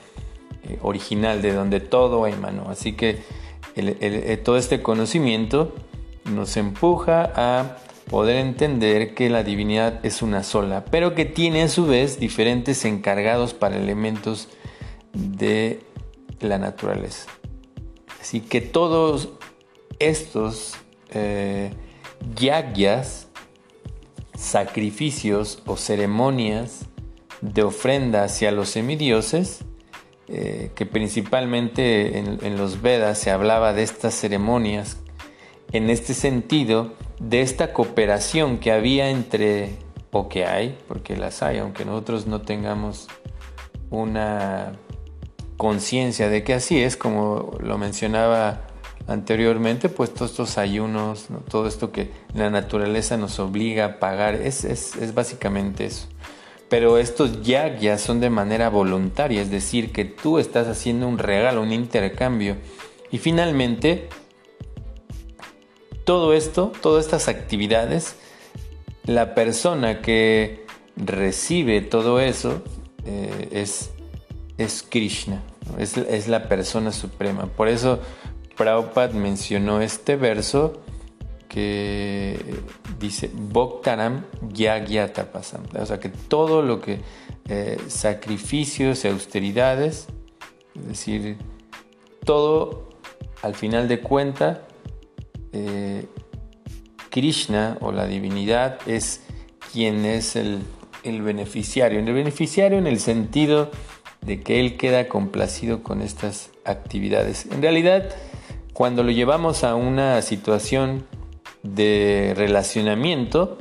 eh, 0.63 0.79
original, 0.81 1.41
de 1.41 1.53
donde 1.53 1.79
todo 1.79 2.27
emanó. 2.27 2.69
Así 2.69 2.93
que 2.93 3.21
eh, 3.75 4.41
todo 4.43 4.57
este 4.57 4.81
conocimiento 4.81 5.73
nos 6.25 6.57
empuja 6.57 7.31
a 7.35 7.77
poder 8.09 8.37
entender 8.37 9.13
que 9.13 9.29
la 9.29 9.43
divinidad 9.43 10.03
es 10.03 10.21
una 10.21 10.43
sola, 10.43 10.85
pero 10.85 11.13
que 11.13 11.25
tiene 11.25 11.63
a 11.63 11.69
su 11.69 11.85
vez 11.85 12.19
diferentes 12.19 12.83
encargados 12.85 13.53
para 13.53 13.77
elementos 13.77 14.49
de 15.13 15.81
la 16.39 16.57
naturaleza. 16.57 17.29
Así 18.19 18.41
que 18.41 18.61
todos 18.61 19.29
estos 19.99 20.75
eh, 21.11 21.71
yagyas, 22.35 23.27
sacrificios 24.35 25.61
o 25.65 25.77
ceremonias 25.77 26.85
de 27.41 27.63
ofrenda 27.63 28.23
hacia 28.23 28.51
los 28.51 28.69
semidioses, 28.69 29.63
eh, 30.31 30.69
que 30.75 30.85
principalmente 30.85 32.19
en, 32.19 32.57
los 32.57 32.83
Vedas 32.83 33.17
se 33.17 33.31
hablaba 33.31 33.73
de 33.73 33.81
estas 33.81 34.13
ceremonias, 34.13 34.97
en 35.71 35.89
este 35.89 36.13
sentido, 36.13 36.93
de 37.19 37.41
esta 37.41 37.73
cooperación 37.73 38.59
que 38.59 38.71
había 38.71 39.09
entre, 39.09 39.77
o 40.11 40.29
que 40.29 40.45
hay, 40.45 40.77
porque 40.87 41.17
las 41.17 41.41
hay, 41.41 41.57
aunque 41.57 41.83
nosotros 41.83 42.27
no 42.27 42.41
tengamos 42.41 43.07
una 43.89 44.73
conciencia 45.57 46.29
de 46.29 46.43
que 46.43 46.53
así 46.53 46.79
es, 46.79 46.95
como 46.95 47.57
lo 47.59 47.79
mencionaba 47.79 48.67
anteriormente, 49.07 49.89
pues 49.89 50.13
todos 50.13 50.29
estos 50.29 50.59
ayunos, 50.59 51.25
todo 51.49 51.67
esto 51.67 51.91
que 51.91 52.11
la 52.35 52.51
naturaleza 52.51 53.17
nos 53.17 53.39
obliga 53.39 53.85
a 53.85 53.99
pagar, 53.99 54.35
es, 54.35 54.63
es 54.63 55.13
básicamente 55.15 55.85
eso. 55.85 56.07
Pero 56.69 56.97
estos 56.97 57.41
ya 57.41 57.97
son 57.97 58.19
de 58.19 58.29
manera 58.29 58.69
voluntaria, 58.69 59.41
es 59.41 59.49
decir, 59.49 59.91
que 59.91 60.05
tú 60.05 60.37
estás 60.37 60.67
haciendo 60.67 61.07
un 61.07 61.17
regalo, 61.17 61.61
un 61.61 61.71
intercambio. 61.71 62.57
Y 63.11 63.17
finalmente, 63.17 64.07
todo 66.03 66.33
esto, 66.33 66.71
todas 66.81 67.05
estas 67.05 67.27
actividades, 67.27 68.15
la 69.05 69.33
persona 69.33 70.01
que 70.01 70.65
recibe 70.95 71.81
todo 71.81 72.19
eso 72.19 72.61
eh, 73.05 73.49
es, 73.51 73.89
es 74.57 74.83
Krishna, 74.87 75.41
es, 75.79 75.97
es 75.97 76.27
la 76.27 76.47
persona 76.47 76.91
suprema. 76.91 77.47
Por 77.47 77.67
eso 77.67 77.99
Prabhupada 78.55 79.13
mencionó 79.13 79.81
este 79.81 80.15
verso 80.17 80.81
que 81.49 82.39
dice 82.99 83.29
Bhoktaram 83.33 84.23
Yagyatapasam. 84.53 85.63
O 85.77 85.85
sea 85.85 85.99
que 85.99 86.09
todo 86.09 86.61
lo 86.61 86.79
que 86.79 87.01
eh, 87.49 87.77
sacrificios 87.87 89.03
y 89.03 89.07
austeridades, 89.07 90.07
es 90.75 90.87
decir, 90.87 91.37
todo 92.23 92.89
al 93.41 93.55
final 93.55 93.87
de 93.87 93.99
cuenta, 93.99 94.61
eh, 95.51 96.05
Krishna 97.09 97.77
o 97.81 97.91
la 97.91 98.05
divinidad 98.05 98.77
es 98.85 99.23
quien 99.73 100.05
es 100.05 100.35
el, 100.35 100.59
el 101.03 101.23
beneficiario. 101.23 101.99
El 101.99 102.13
beneficiario 102.13 102.77
en 102.77 102.85
el 102.85 102.99
sentido 102.99 103.71
de 104.21 104.41
que 104.41 104.59
él 104.59 104.77
queda 104.77 105.07
complacido 105.07 105.81
con 105.81 106.01
estas 106.01 106.51
actividades. 106.63 107.47
En 107.51 107.63
realidad, 107.63 108.09
cuando 108.73 109.01
lo 109.01 109.09
llevamos 109.09 109.63
a 109.63 109.73
una 109.73 110.21
situación 110.21 111.05
de 111.63 112.33
relacionamiento, 112.35 113.57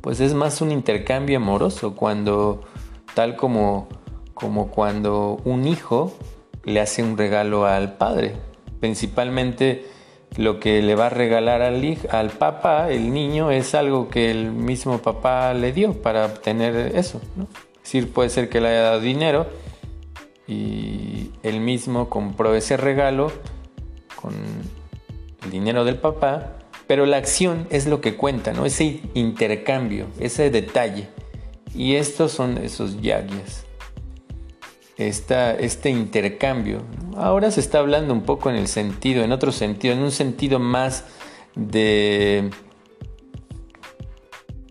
pues 0.00 0.20
es 0.20 0.34
más 0.34 0.60
un 0.60 0.70
intercambio 0.70 1.38
amoroso 1.38 1.94
cuando, 1.94 2.62
tal 3.14 3.36
como, 3.36 3.88
como 4.34 4.70
cuando 4.70 5.40
un 5.44 5.66
hijo 5.66 6.14
le 6.64 6.80
hace 6.80 7.02
un 7.02 7.16
regalo 7.16 7.66
al 7.66 7.96
padre. 7.96 8.34
Principalmente 8.80 9.86
lo 10.36 10.58
que 10.58 10.82
le 10.82 10.94
va 10.94 11.06
a 11.06 11.10
regalar 11.10 11.62
al, 11.62 11.98
al 12.10 12.30
papá, 12.30 12.90
el 12.90 13.12
niño, 13.12 13.50
es 13.50 13.74
algo 13.74 14.08
que 14.08 14.30
el 14.30 14.52
mismo 14.52 14.98
papá 14.98 15.54
le 15.54 15.72
dio 15.72 16.02
para 16.02 16.26
obtener 16.26 16.96
eso. 16.96 17.20
¿no? 17.36 17.44
Es 17.76 17.82
decir, 17.84 18.12
puede 18.12 18.30
ser 18.30 18.48
que 18.48 18.60
le 18.60 18.68
haya 18.68 18.82
dado 18.82 19.00
dinero 19.00 19.46
y 20.46 21.30
él 21.42 21.60
mismo 21.60 22.08
compró 22.08 22.54
ese 22.54 22.76
regalo 22.76 23.30
con 24.20 24.34
el 25.44 25.50
dinero 25.50 25.84
del 25.84 25.96
papá, 25.96 26.52
pero 26.86 27.06
la 27.06 27.16
acción 27.16 27.66
es 27.70 27.86
lo 27.86 28.00
que 28.00 28.16
cuenta, 28.16 28.52
¿no? 28.52 28.66
Ese 28.66 29.00
intercambio, 29.14 30.06
ese 30.18 30.50
detalle. 30.50 31.08
Y 31.74 31.96
estos 31.96 32.32
son 32.32 32.58
esos 32.58 33.00
yagyas. 33.00 33.64
este 34.96 35.90
intercambio. 35.90 36.82
Ahora 37.16 37.50
se 37.50 37.60
está 37.60 37.78
hablando 37.78 38.12
un 38.12 38.22
poco 38.22 38.50
en 38.50 38.56
el 38.56 38.68
sentido, 38.68 39.24
en 39.24 39.32
otro 39.32 39.50
sentido, 39.50 39.94
en 39.94 40.00
un 40.00 40.12
sentido 40.12 40.58
más 40.58 41.04
de, 41.56 42.50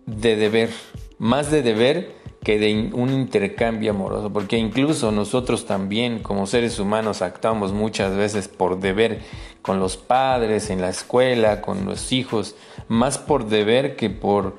de 0.06 0.36
deber, 0.36 0.70
más 1.18 1.50
de 1.50 1.62
deber 1.62 2.24
que 2.42 2.58
de 2.58 2.90
un 2.92 3.10
intercambio 3.10 3.90
amoroso, 3.90 4.32
porque 4.32 4.58
incluso 4.58 5.10
nosotros 5.10 5.66
también 5.66 6.20
como 6.20 6.46
seres 6.46 6.78
humanos 6.78 7.22
actuamos 7.22 7.72
muchas 7.72 8.14
veces 8.14 8.48
por 8.48 8.78
deber 8.78 9.20
con 9.64 9.80
los 9.80 9.96
padres, 9.96 10.68
en 10.68 10.82
la 10.82 10.90
escuela, 10.90 11.62
con 11.62 11.86
los 11.86 12.12
hijos, 12.12 12.54
más 12.86 13.16
por 13.16 13.46
deber 13.46 13.96
que 13.96 14.10
por, 14.10 14.56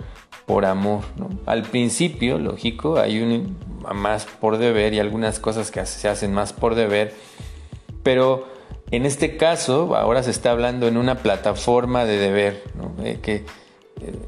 por 0.47 0.65
amor. 0.65 1.03
Al 1.45 1.61
principio, 1.61 2.39
lógico, 2.39 2.97
hay 2.97 3.21
un 3.21 3.55
más 3.93 4.25
por 4.25 4.57
deber 4.57 4.95
y 4.95 4.99
algunas 4.99 5.39
cosas 5.39 5.69
que 5.69 5.85
se 5.85 6.09
hacen 6.09 6.33
más 6.33 6.53
por 6.53 6.73
deber, 6.73 7.13
pero 8.01 8.47
en 8.89 9.05
este 9.05 9.37
caso, 9.37 9.95
ahora 9.95 10.23
se 10.23 10.31
está 10.31 10.49
hablando 10.49 10.87
en 10.87 10.97
una 10.97 11.19
plataforma 11.19 12.05
de 12.05 12.17
deber, 12.17 12.63
eh, 13.03 13.19
que 13.21 13.35
eh, 13.35 13.45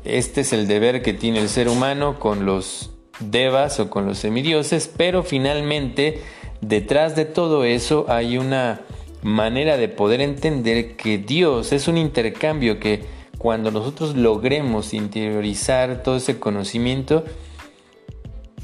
este 0.04 0.42
es 0.42 0.54
el 0.54 0.68
deber 0.68 1.02
que 1.02 1.14
tiene 1.14 1.40
el 1.40 1.50
ser 1.50 1.70
humano 1.70 2.20
con 2.20 2.46
los 2.46 2.92
devas 3.20 3.80
o 3.80 3.90
con 3.90 4.06
los 4.06 4.20
semidioses, 4.20 4.92
pero 4.96 5.24
finalmente 5.24 6.22
detrás 6.62 7.16
de 7.16 7.26
todo 7.26 7.64
eso 7.64 8.06
hay 8.10 8.38
una 8.38 8.82
manera 9.24 9.78
de 9.78 9.88
poder 9.88 10.22
entender 10.22 10.96
que 10.96 11.18
Dios 11.18 11.74
es 11.74 11.88
un 11.88 11.98
intercambio 11.98 12.80
que 12.80 13.04
cuando 13.38 13.72
nosotros 13.72 14.16
logremos 14.16 14.94
interiorizar 14.94 16.04
todo 16.04 16.18
ese 16.18 16.40
conocimiento, 16.40 17.24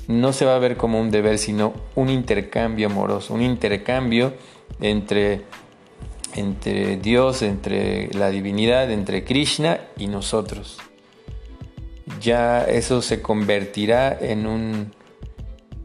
no 0.08 0.34
se 0.34 0.46
va 0.46 0.56
a 0.56 0.60
ver 0.60 0.78
como 0.78 1.00
un 1.00 1.12
deber, 1.12 1.38
sino 1.38 1.74
un 1.96 2.10
intercambio 2.10 2.88
amoroso, 2.88 3.34
un 3.34 3.42
intercambio 3.42 4.34
entre, 4.82 5.42
entre 6.36 6.98
Dios, 6.98 7.42
entre 7.42 8.14
la 8.14 8.30
divinidad, 8.30 8.92
entre 8.92 9.24
Krishna 9.24 9.80
y 9.98 10.08
nosotros. 10.08 10.78
Ya 12.20 12.64
eso 12.64 13.02
se 13.02 13.22
convertirá 13.22 14.18
en 14.20 14.46
un 14.46 14.92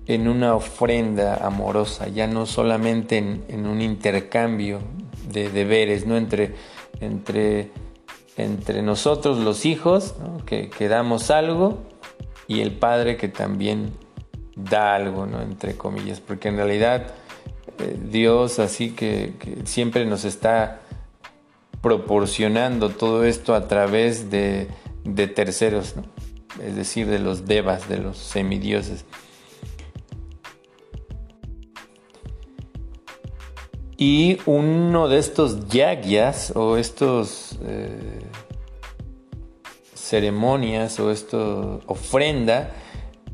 en 0.08 0.26
una 0.26 0.54
ofrenda 0.54 1.36
amorosa, 1.46 2.08
ya 2.08 2.26
no 2.26 2.46
solamente 2.46 3.18
en, 3.18 3.66
un 3.66 3.82
intercambio 3.82 4.80
de 5.30 5.50
deberes, 5.50 6.06
¿no? 6.06 6.16
entre, 6.16 6.54
entre, 7.00 7.70
entre 8.38 8.80
nosotros 8.80 9.36
los 9.36 9.66
hijos, 9.66 10.14
que, 10.46 10.70
que, 10.70 10.88
damos 10.88 11.30
algo, 11.30 11.78
y 12.46 12.62
el 12.62 12.72
padre 12.72 13.18
que 13.18 13.28
también 13.28 13.92
da 14.56 14.94
algo, 14.94 15.26
¿no? 15.26 15.42
entre 15.42 15.76
comillas, 15.76 16.20
porque 16.20 16.48
en 16.48 16.56
realidad 16.56 17.12
eh, 17.78 17.98
Dios 18.10 18.58
así 18.60 18.92
que, 18.92 19.34
siempre 19.64 20.06
nos 20.06 20.24
está 20.24 20.80
proporcionando 21.82 22.88
todo 22.88 23.24
esto 23.24 23.54
a 23.54 23.68
través 23.68 24.30
de, 24.30 24.68
de 25.04 25.26
terceros, 25.26 25.96
es 26.64 26.76
decir, 26.76 27.08
de 27.08 27.18
los 27.18 27.44
devas, 27.44 27.90
de 27.90 27.98
los 27.98 28.16
semidioses. 28.16 29.04
Y 34.00 34.38
uno 34.46 35.08
de 35.08 35.18
estos 35.18 35.68
yagyas 35.68 36.52
o 36.54 36.76
estos 36.76 37.58
eh, 37.64 38.20
ceremonias 39.92 41.00
o 41.00 41.11
esto 41.11 41.80
ofrenda 41.87 42.70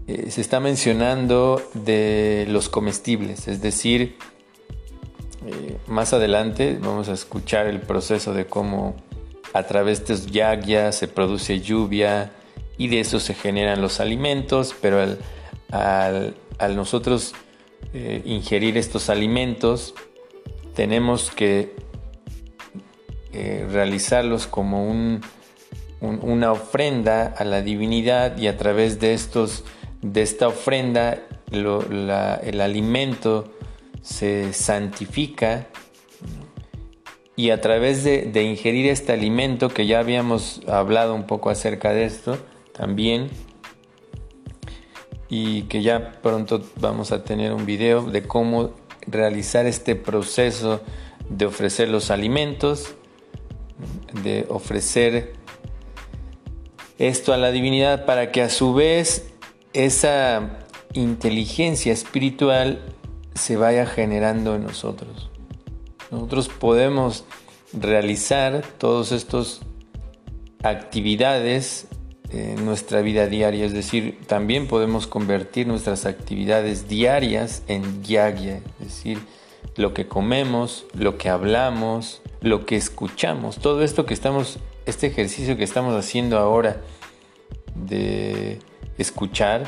eh, 0.06 0.30
se 0.30 0.40
está 0.40 0.60
mencionando 0.60 1.60
de 1.74 2.46
los 2.48 2.70
comestibles, 2.70 3.46
es 3.46 3.60
decir, 3.60 4.16
eh, 5.46 5.76
más 5.86 6.14
adelante 6.14 6.78
vamos 6.80 7.10
a 7.10 7.12
escuchar 7.12 7.66
el 7.66 7.82
proceso 7.82 8.32
de 8.32 8.46
cómo 8.46 8.96
a 9.52 9.64
través 9.64 9.98
de 9.98 10.14
estos 10.14 10.32
yagyas 10.32 10.96
se 10.96 11.08
produce 11.08 11.60
lluvia 11.60 12.32
y 12.78 12.88
de 12.88 13.00
eso 13.00 13.20
se 13.20 13.34
generan 13.34 13.82
los 13.82 14.00
alimentos, 14.00 14.74
pero 14.80 15.16
al, 15.70 16.34
nosotros 16.74 17.34
ingerir 18.24 18.76
estos 18.76 19.08
alimentos, 19.08 19.94
tenemos 20.74 21.30
que 21.30 21.74
eh, 23.32 23.66
realizarlos 23.70 24.46
como 24.46 24.88
una 26.00 26.52
ofrenda 26.52 27.34
a 27.36 27.44
la 27.44 27.62
divinidad 27.62 28.36
y 28.36 28.48
a 28.48 28.56
través 28.56 29.00
de 29.00 29.14
estos 29.14 29.64
de 30.02 30.20
esta 30.22 30.48
ofrenda 30.48 31.22
el 31.50 32.60
alimento 32.60 33.50
se 34.02 34.52
santifica 34.52 35.66
y 37.36 37.50
a 37.50 37.60
través 37.60 38.04
de, 38.04 38.22
de, 38.22 38.42
ingerir 38.42 38.86
este 38.90 39.12
alimento 39.12 39.68
que 39.68 39.86
ya 39.86 39.98
habíamos 39.98 40.60
hablado 40.68 41.14
un 41.14 41.26
poco 41.26 41.50
acerca 41.50 41.92
de 41.92 42.04
esto 42.04 42.38
también 42.72 43.30
y 45.28 45.62
que 45.62 45.82
ya 45.82 46.12
pronto 46.22 46.62
vamos 46.76 47.12
a 47.12 47.24
tener 47.24 47.52
un 47.52 47.66
video 47.66 48.02
de 48.02 48.22
cómo 48.22 48.74
realizar 49.06 49.66
este 49.66 49.96
proceso 49.96 50.80
de 51.28 51.46
ofrecer 51.46 51.88
los 51.88 52.10
alimentos, 52.10 52.94
de 54.22 54.46
ofrecer 54.48 55.34
esto 56.98 57.32
a 57.32 57.36
la 57.36 57.50
divinidad 57.50 58.06
para 58.06 58.30
que 58.30 58.42
a 58.42 58.48
su 58.48 58.74
vez 58.74 59.32
esa 59.72 60.58
inteligencia 60.92 61.92
espiritual 61.92 62.82
se 63.34 63.56
vaya 63.56 63.86
generando 63.86 64.54
en 64.54 64.62
nosotros. 64.62 65.30
Nosotros 66.10 66.48
podemos 66.48 67.24
realizar 67.72 68.64
todas 68.78 69.10
estas 69.10 69.60
actividades 70.62 71.88
en 72.34 72.64
nuestra 72.64 73.00
vida 73.00 73.26
diaria, 73.26 73.64
es 73.64 73.72
decir, 73.72 74.18
también 74.26 74.66
podemos 74.66 75.06
convertir 75.06 75.66
nuestras 75.66 76.06
actividades 76.06 76.88
diarias 76.88 77.62
en 77.68 78.02
yagya, 78.02 78.58
es 78.80 78.86
decir, 78.86 79.18
lo 79.76 79.94
que 79.94 80.06
comemos, 80.06 80.86
lo 80.94 81.18
que 81.18 81.28
hablamos, 81.28 82.22
lo 82.40 82.66
que 82.66 82.76
escuchamos, 82.76 83.58
todo 83.58 83.82
esto 83.82 84.06
que 84.06 84.14
estamos, 84.14 84.58
este 84.86 85.06
ejercicio 85.06 85.56
que 85.56 85.64
estamos 85.64 85.94
haciendo 85.94 86.38
ahora 86.38 86.80
de 87.74 88.58
escuchar 88.98 89.66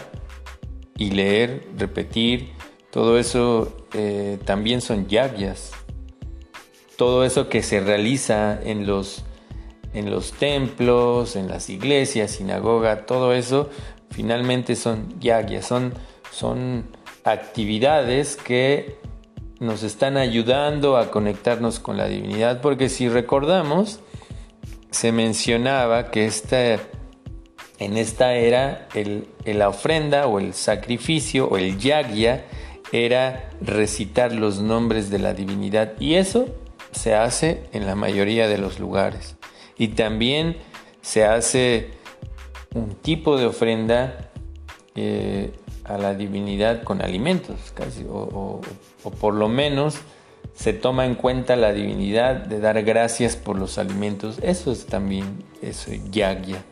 y 0.97 1.11
leer, 1.11 1.67
repetir, 1.77 2.51
todo 2.97 3.19
eso 3.19 3.77
eh, 3.93 4.39
también 4.47 4.81
son 4.81 5.07
yagyas. 5.07 5.73
Todo 6.97 7.27
eso 7.27 7.51
que 7.51 7.63
se 7.63 7.81
realiza 7.81 8.59
en 8.63 8.87
los 8.87 9.26
en 9.97 10.11
los 10.11 10.33
templos, 10.33 11.37
en 11.37 11.49
las 11.49 11.71
iglesias, 11.71 12.33
sinagoga, 12.33 13.07
todo 13.07 13.33
eso 13.33 13.71
finalmente 14.11 14.77
son 14.77 15.19
yagyas, 15.21 15.65
son, 15.65 15.95
son 16.31 16.85
actividades 17.25 18.37
que 18.37 18.99
nos 19.59 19.83
están 19.83 20.19
ayudando 20.19 20.99
a 20.99 21.11
conectarnos 21.11 21.81
con 21.81 21.97
la 21.97 22.09
divinidad, 22.09 22.61
porque 22.61 22.91
si 22.91 23.09
recordamos, 23.09 24.01
se 24.91 25.13
mencionaba 25.13 26.11
que 26.11 26.27
esta, 26.27 26.75
en 27.79 27.97
esta 27.97 28.35
era 28.35 28.89
el, 28.93 29.27
la 29.47 29.71
ofrenda 29.71 30.27
o 30.27 30.39
el 30.39 30.53
sacrificio 30.53 31.49
o 31.49 31.57
el 31.57 31.79
yagya 31.79 32.45
era 32.93 33.49
recitar 33.63 34.33
los 34.33 34.61
nombres 34.61 35.09
de 35.09 35.21
la 35.21 35.33
divinidad 35.33 35.95
y 35.99 36.17
eso 36.17 36.49
se 36.93 37.15
hace 37.15 37.65
en 37.73 37.87
la 37.87 37.95
mayoría 37.95 38.47
de 38.47 38.59
los 38.59 38.79
lugares 38.79 39.36
y 39.79 39.89
también 39.89 40.57
se 41.03 41.25
hace 41.25 41.91
un 42.75 42.95
tipo 42.95 43.37
de 43.37 43.47
ofrenda 43.47 44.31
eh, 44.95 45.53
a 45.85 45.99
la 45.99 46.15
divinidad 46.15 46.83
con 46.83 47.03
alimentos, 47.03 47.73
casi, 47.75 48.05
o, 48.09 48.61
por 49.21 49.35
lo 49.35 49.49
menos 49.49 49.99
se 50.55 50.73
toma 50.73 51.05
en 51.07 51.15
cuenta 51.15 51.55
la 51.55 51.73
divinidad 51.73 52.35
de 52.35 52.61
dar 52.61 52.83
gracias 52.83 53.37
por 53.37 53.59
los 53.59 53.79
alimentos. 53.79 54.39
Eso 54.43 54.73
es 54.73 54.87
también 54.87 55.45
eso, 55.63 55.93
yagya. 56.11 56.65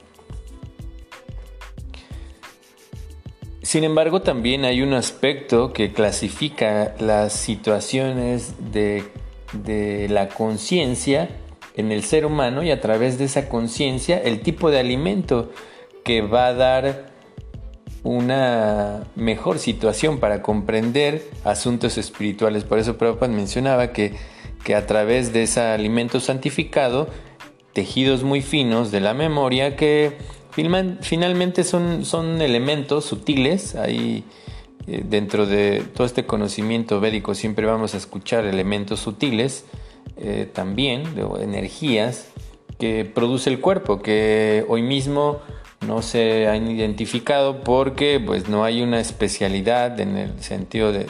Sin 3.63 3.85
embargo, 3.85 4.23
también 4.23 4.65
hay 4.65 4.83
un 4.83 4.95
aspecto 4.95 5.73
que 5.73 5.93
clasifica 5.93 6.95
las 6.99 7.33
situaciones 7.33 8.55
de, 8.73 9.05
de 9.53 10.09
la 10.09 10.29
conciencia 10.29 11.29
en 11.75 11.93
el 11.93 12.05
ser 12.05 12.25
humano 12.27 12.63
y 12.63 12.71
a 12.71 12.81
través 12.81 13.19
de 13.19 13.25
esa 13.25 13.49
conciencia 13.49 14.19
el 14.19 14.41
tipo 14.41 14.71
de 14.71 14.79
alimento 14.79 15.51
que 16.05 16.23
va 16.23 16.47
a 16.47 16.55
dar 16.55 17.13
una 18.05 19.05
mejor 19.17 19.59
situación 19.59 20.21
para 20.21 20.43
comprender 20.43 21.27
asuntos 21.43 21.97
espirituales. 21.99 22.65
Por 22.65 22.79
eso 22.79 22.99
Prabhupada 22.99 23.33
mencionaba 23.33 23.93
que, 23.93 24.15
que 24.63 24.75
a 24.75 24.87
través 24.87 25.33
de 25.33 25.45
ese 25.45 25.61
alimento 25.61 26.21
santificado, 26.21 27.09
tejidos 27.73 28.23
muy 28.23 28.43
finos 28.43 28.93
de 28.93 29.01
la 29.01 29.15
memoria 29.15 29.75
que 29.75 30.19
finalmente 30.53 31.65
son, 31.65 32.05
son 32.05 32.41
elementos 32.41 33.07
sutiles, 33.07 33.75
ahí 33.75 34.25
eh, 34.87 35.03
dentro 35.05 35.47
de 35.47 35.83
todo 35.95 36.07
este 36.07 36.27
conocimiento 36.27 37.01
védico 37.01 37.35
siempre 37.35 37.67
vamos 37.67 37.95
a 37.95 37.97
escuchar 37.97 38.45
elementos 38.45 39.01
sutiles, 39.01 39.65
eh, 40.17 40.49
también, 40.53 41.15
de 41.15 41.23
energías 41.43 42.29
que 42.79 43.05
produce 43.05 43.51
el 43.51 43.61
cuerpo, 43.61 44.01
que 44.03 44.65
hoy 44.69 44.83
mismo 44.83 45.41
no 45.87 46.03
se 46.03 46.49
han 46.49 46.71
identificado 46.71 47.61
porque 47.63 48.21
pues 48.25 48.49
no 48.49 48.65
hay 48.65 48.83
una 48.83 49.01
especialidad 49.01 49.99
en 50.01 50.17
el 50.17 50.43
sentido 50.43 50.93
de, 50.93 51.07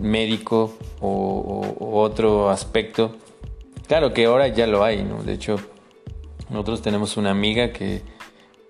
médico 0.00 0.74
o, 1.00 1.76
otro 1.80 2.50
aspecto. 2.50 3.16
Claro 3.86 4.12
que 4.12 4.24
ahora 4.26 4.48
ya 4.48 4.66
lo 4.66 4.82
hay, 4.82 5.02
¿no? 5.02 5.22
De 5.22 5.34
hecho, 5.34 5.56
nosotros 6.50 6.82
tenemos 6.82 7.16
una 7.16 7.30
amiga 7.30 7.72
que 7.72 8.02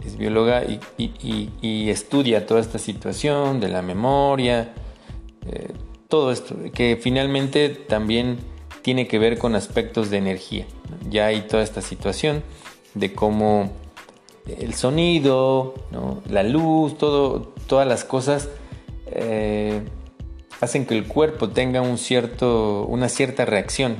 es 0.05 0.17
bióloga 0.17 0.65
y, 0.99 1.91
estudia 1.91 2.47
toda 2.47 2.61
esta 2.61 2.79
situación 2.79 3.61
de 3.61 3.69
la 3.69 3.83
memoria, 3.83 4.75
eh, 5.47 5.73
todo 6.09 6.33
esto, 6.33 6.57
que 6.73 6.99
finalmente 7.01 7.69
también 7.69 8.39
tiene 8.87 9.09
que 9.09 9.19
ver 9.19 9.37
con 9.37 9.57
aspectos 9.57 10.11
de 10.11 10.19
energía. 10.19 10.65
Ya 11.11 11.27
hay 11.27 11.41
toda 11.41 11.65
esta 11.65 11.83
situación 11.83 12.45
de 12.95 13.13
cómo 13.13 13.73
el 14.47 14.75
sonido, 14.75 15.75
la 16.31 16.45
luz, 16.45 16.97
todas 16.97 17.89
las 17.89 18.05
cosas 18.05 18.49
eh, 19.07 19.81
hacen 20.61 20.87
que 20.87 20.97
el 20.97 21.09
cuerpo 21.09 21.49
tenga 21.49 21.81
una 21.81 23.09
cierta 23.09 23.45
reacción. 23.45 23.97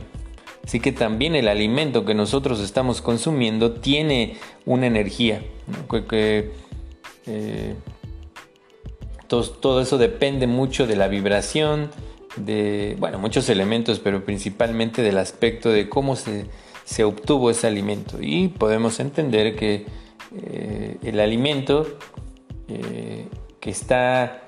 Así 0.65 0.79
que 0.79 0.93
también 0.93 1.35
el 1.35 1.49
alimento 1.49 2.05
que 2.05 2.15
nosotros 2.15 2.61
estamos 2.61 3.03
consumiendo 3.03 3.73
tiene 3.73 4.37
una 4.67 4.87
energía. 4.87 5.43
Que, 6.09 6.53
eh, 7.27 7.75
todo, 9.27 9.81
eso 9.81 9.99
depende 9.99 10.47
mucho 10.47 10.87
de 10.87 10.95
la 10.95 11.09
vibración, 11.09 11.91
de 12.37 12.97
bueno, 12.99 13.19
muchos 13.19 13.49
elementos, 13.49 13.99
pero 13.99 14.25
principalmente 14.25 15.03
del 15.03 15.19
aspecto 15.19 15.71
de 15.71 15.89
cómo 15.89 16.17
se, 16.17 17.05
obtuvo 17.05 17.51
ese 17.51 17.67
alimento. 17.67 18.19
Y 18.21 18.49
podemos 18.49 19.01
entender 19.01 19.57
que 19.57 19.87
eh, 20.43 20.97
el 21.03 21.21
alimento 21.21 21.87
eh, 22.69 23.27
que 23.61 23.71
está 23.71 24.43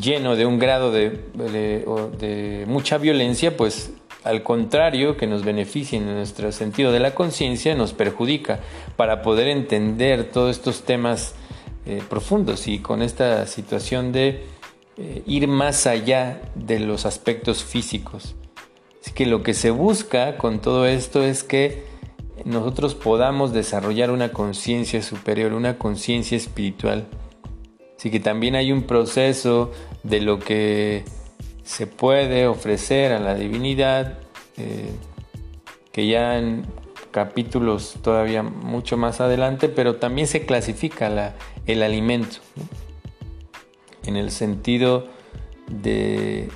lleno 0.00 0.36
de 0.36 0.46
un 0.46 0.58
grado 0.58 0.90
de, 0.90 2.64
mucha 2.66 2.98
violencia, 2.98 3.56
pues 3.56 3.92
al 4.24 4.42
contrario 4.42 5.16
que 5.16 5.26
nos 5.26 5.44
beneficia 5.44 5.98
en 5.98 6.06
nuestro 6.06 6.50
sentido 6.50 6.92
de 6.92 7.00
la 7.00 7.14
conciencia, 7.14 7.74
nos 7.74 7.92
perjudica 7.92 8.60
para 8.96 9.22
poder 9.22 9.48
entender 9.48 10.30
todos 10.30 10.56
estos 10.56 10.82
temas 10.82 11.34
eh, 11.86 12.02
profundos 12.08 12.66
y 12.66 12.80
con 12.80 13.02
esta 13.02 13.46
situación 13.46 14.10
de 14.10 14.44
ir 15.26 15.48
más 15.48 15.86
allá 15.86 16.40
de 16.54 16.80
los 16.80 17.06
aspectos 17.06 17.64
físicos. 17.64 18.34
Así 19.02 19.12
que 19.12 19.26
lo 19.26 19.42
que 19.42 19.54
se 19.54 19.70
busca 19.70 20.36
con 20.36 20.60
todo 20.60 20.86
esto 20.86 21.22
es 21.22 21.44
que 21.44 21.84
nosotros 22.44 22.94
podamos 22.94 23.52
desarrollar 23.52 24.10
una 24.10 24.32
conciencia 24.32 25.02
superior, 25.02 25.52
una 25.52 25.78
conciencia 25.78 26.36
espiritual. 26.36 27.06
Así 27.98 28.10
que 28.10 28.20
también 28.20 28.54
hay 28.54 28.72
un 28.72 28.82
proceso 28.82 29.72
de 30.02 30.20
lo 30.20 30.38
que 30.38 31.04
se 31.64 31.86
puede 31.86 32.46
ofrecer 32.46 33.12
a 33.12 33.20
la 33.20 33.34
divinidad, 33.34 34.18
eh, 34.56 34.90
que 35.92 36.06
ya 36.06 36.38
en 36.38 36.64
capítulos 37.10 37.96
todavía 38.02 38.42
mucho 38.42 38.96
más 38.96 39.20
adelante, 39.20 39.68
pero 39.68 39.96
también 39.96 40.26
se 40.26 40.44
clasifica 40.44 41.34
el 41.66 41.82
alimento, 41.82 42.38
en 44.06 44.16
el 44.16 44.30
sentido 44.30 45.06
de 45.70 46.48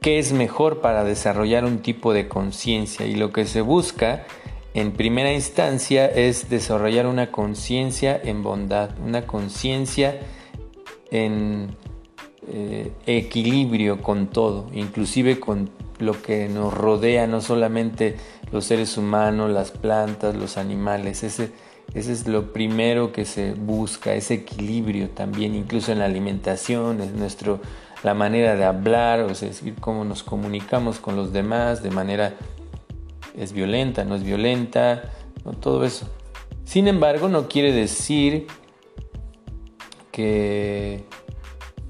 qué 0.00 0.18
es 0.18 0.32
mejor 0.32 0.80
para 0.80 1.04
desarrollar 1.04 1.64
un 1.64 1.78
tipo 1.78 2.12
de 2.12 2.28
conciencia. 2.28 3.06
Y 3.06 3.14
lo 3.14 3.32
que 3.32 3.46
se 3.46 3.60
busca 3.60 4.26
en 4.74 4.92
primera 4.92 5.32
instancia 5.32 6.06
es 6.06 6.48
desarrollar 6.48 7.06
una 7.06 7.30
conciencia 7.30 8.20
en 8.22 8.42
bondad, 8.42 8.90
una 9.04 9.26
conciencia 9.26 10.20
en 11.10 11.76
eh, 12.48 12.90
equilibrio 13.06 14.02
con 14.02 14.28
todo, 14.28 14.68
inclusive 14.72 15.38
con 15.38 15.70
lo 15.98 16.20
que 16.20 16.48
nos 16.48 16.74
rodea, 16.74 17.26
no 17.26 17.40
solamente 17.40 18.16
los 18.50 18.64
seres 18.64 18.96
humanos, 18.98 19.50
las 19.50 19.70
plantas, 19.70 20.34
los 20.34 20.56
animales, 20.56 21.22
ese, 21.22 21.52
ese 21.94 22.12
es 22.12 22.26
lo 22.26 22.52
primero 22.52 23.12
que 23.12 23.24
se 23.24 23.52
busca, 23.52 24.14
ese 24.14 24.34
equilibrio 24.34 25.10
también, 25.10 25.54
incluso 25.54 25.92
en 25.92 25.98
la 25.98 26.06
alimentación, 26.06 27.02
en 27.02 27.18
nuestro, 27.18 27.60
la 28.02 28.14
manera 28.14 28.56
de 28.56 28.64
hablar, 28.64 29.20
o 29.20 29.34
sea, 29.34 29.50
es 29.50 29.58
decir, 29.58 29.74
cómo 29.78 30.04
nos 30.04 30.22
comunicamos 30.22 31.00
con 31.00 31.16
los 31.16 31.32
demás 31.32 31.82
de 31.82 31.90
manera 31.90 32.34
es 33.36 33.52
violenta, 33.52 34.04
no 34.04 34.14
es 34.14 34.24
violenta, 34.24 35.10
no, 35.44 35.52
todo 35.52 35.84
eso. 35.84 36.08
Sin 36.64 36.88
embargo, 36.88 37.28
no 37.28 37.48
quiere 37.48 37.72
decir 37.72 38.46
que 40.10 41.04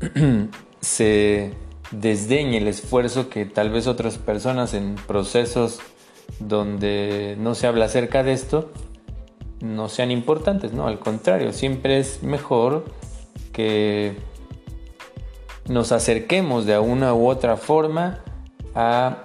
se 0.81 1.55
desdeñe 1.92 2.59
el 2.59 2.68
esfuerzo 2.68 3.28
que 3.28 3.44
tal 3.44 3.70
vez 3.70 3.87
otras 3.87 4.18
personas 4.18 4.74
en 4.74 4.94
procesos 4.94 5.78
donde 6.40 7.37
no 7.38 7.55
se 7.55 7.66
habla 7.66 7.85
acerca 7.85 8.22
de 8.22 8.33
esto 8.33 8.70
no 9.62 9.88
sean 9.88 10.11
importantes, 10.11 10.72
no, 10.72 10.88
al 10.88 10.98
contrario, 10.98 11.53
siempre 11.53 12.01
es 12.01 12.25
mejor 12.25 12.85
que 13.53 14.16
nos 15.68 15.92
acerquemos 15.92 16.66
de 16.66 16.77
una 16.81 17.14
u 17.14 17.29
otra 17.29 17.57
forma 17.57 18.18
a 18.75 19.25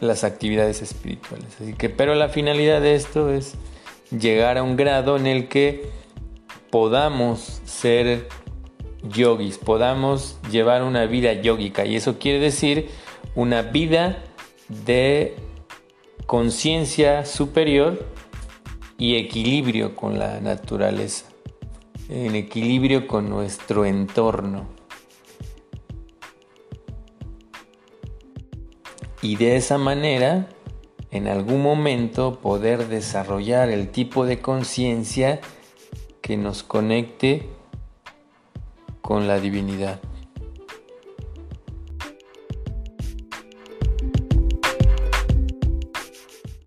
las 0.00 0.24
actividades 0.24 0.82
espirituales. 0.82 1.46
Así 1.60 1.74
que, 1.74 1.88
pero 1.88 2.16
la 2.16 2.28
finalidad 2.28 2.80
de 2.80 2.96
esto 2.96 3.30
es 3.30 3.54
llegar 4.10 4.58
a 4.58 4.64
un 4.64 4.76
grado 4.76 5.16
en 5.16 5.28
el 5.28 5.46
que 5.46 5.88
podamos 6.70 7.62
ser 7.64 8.26
yogis, 9.04 9.58
podamos 9.58 10.38
llevar 10.50 10.82
una 10.82 11.06
vida 11.06 11.34
yógica. 11.34 11.84
Y 11.84 11.94
eso 11.94 12.18
quiere 12.18 12.40
decir 12.40 12.88
una 13.36 13.62
vida 13.62 14.24
de 14.68 15.36
conciencia 16.26 17.24
superior 17.24 18.04
y 19.00 19.16
equilibrio 19.16 19.96
con 19.96 20.20
la 20.20 20.38
naturaleza, 20.38 21.26
en 22.08 22.36
equilibrio 22.36 23.08
con 23.08 23.28
nuestro 23.28 23.84
entorno. 23.84 24.78
y 29.22 29.36
de 29.36 29.56
esa 29.56 29.78
manera 29.78 30.48
en 31.10 31.28
algún 31.28 31.62
momento 31.62 32.40
poder 32.40 32.88
desarrollar 32.88 33.68
el 33.68 33.90
tipo 33.90 34.24
de 34.24 34.40
conciencia 34.40 35.40
que 36.20 36.36
nos 36.36 36.62
conecte 36.62 37.48
con 39.00 39.26
la 39.26 39.40
divinidad. 39.40 40.00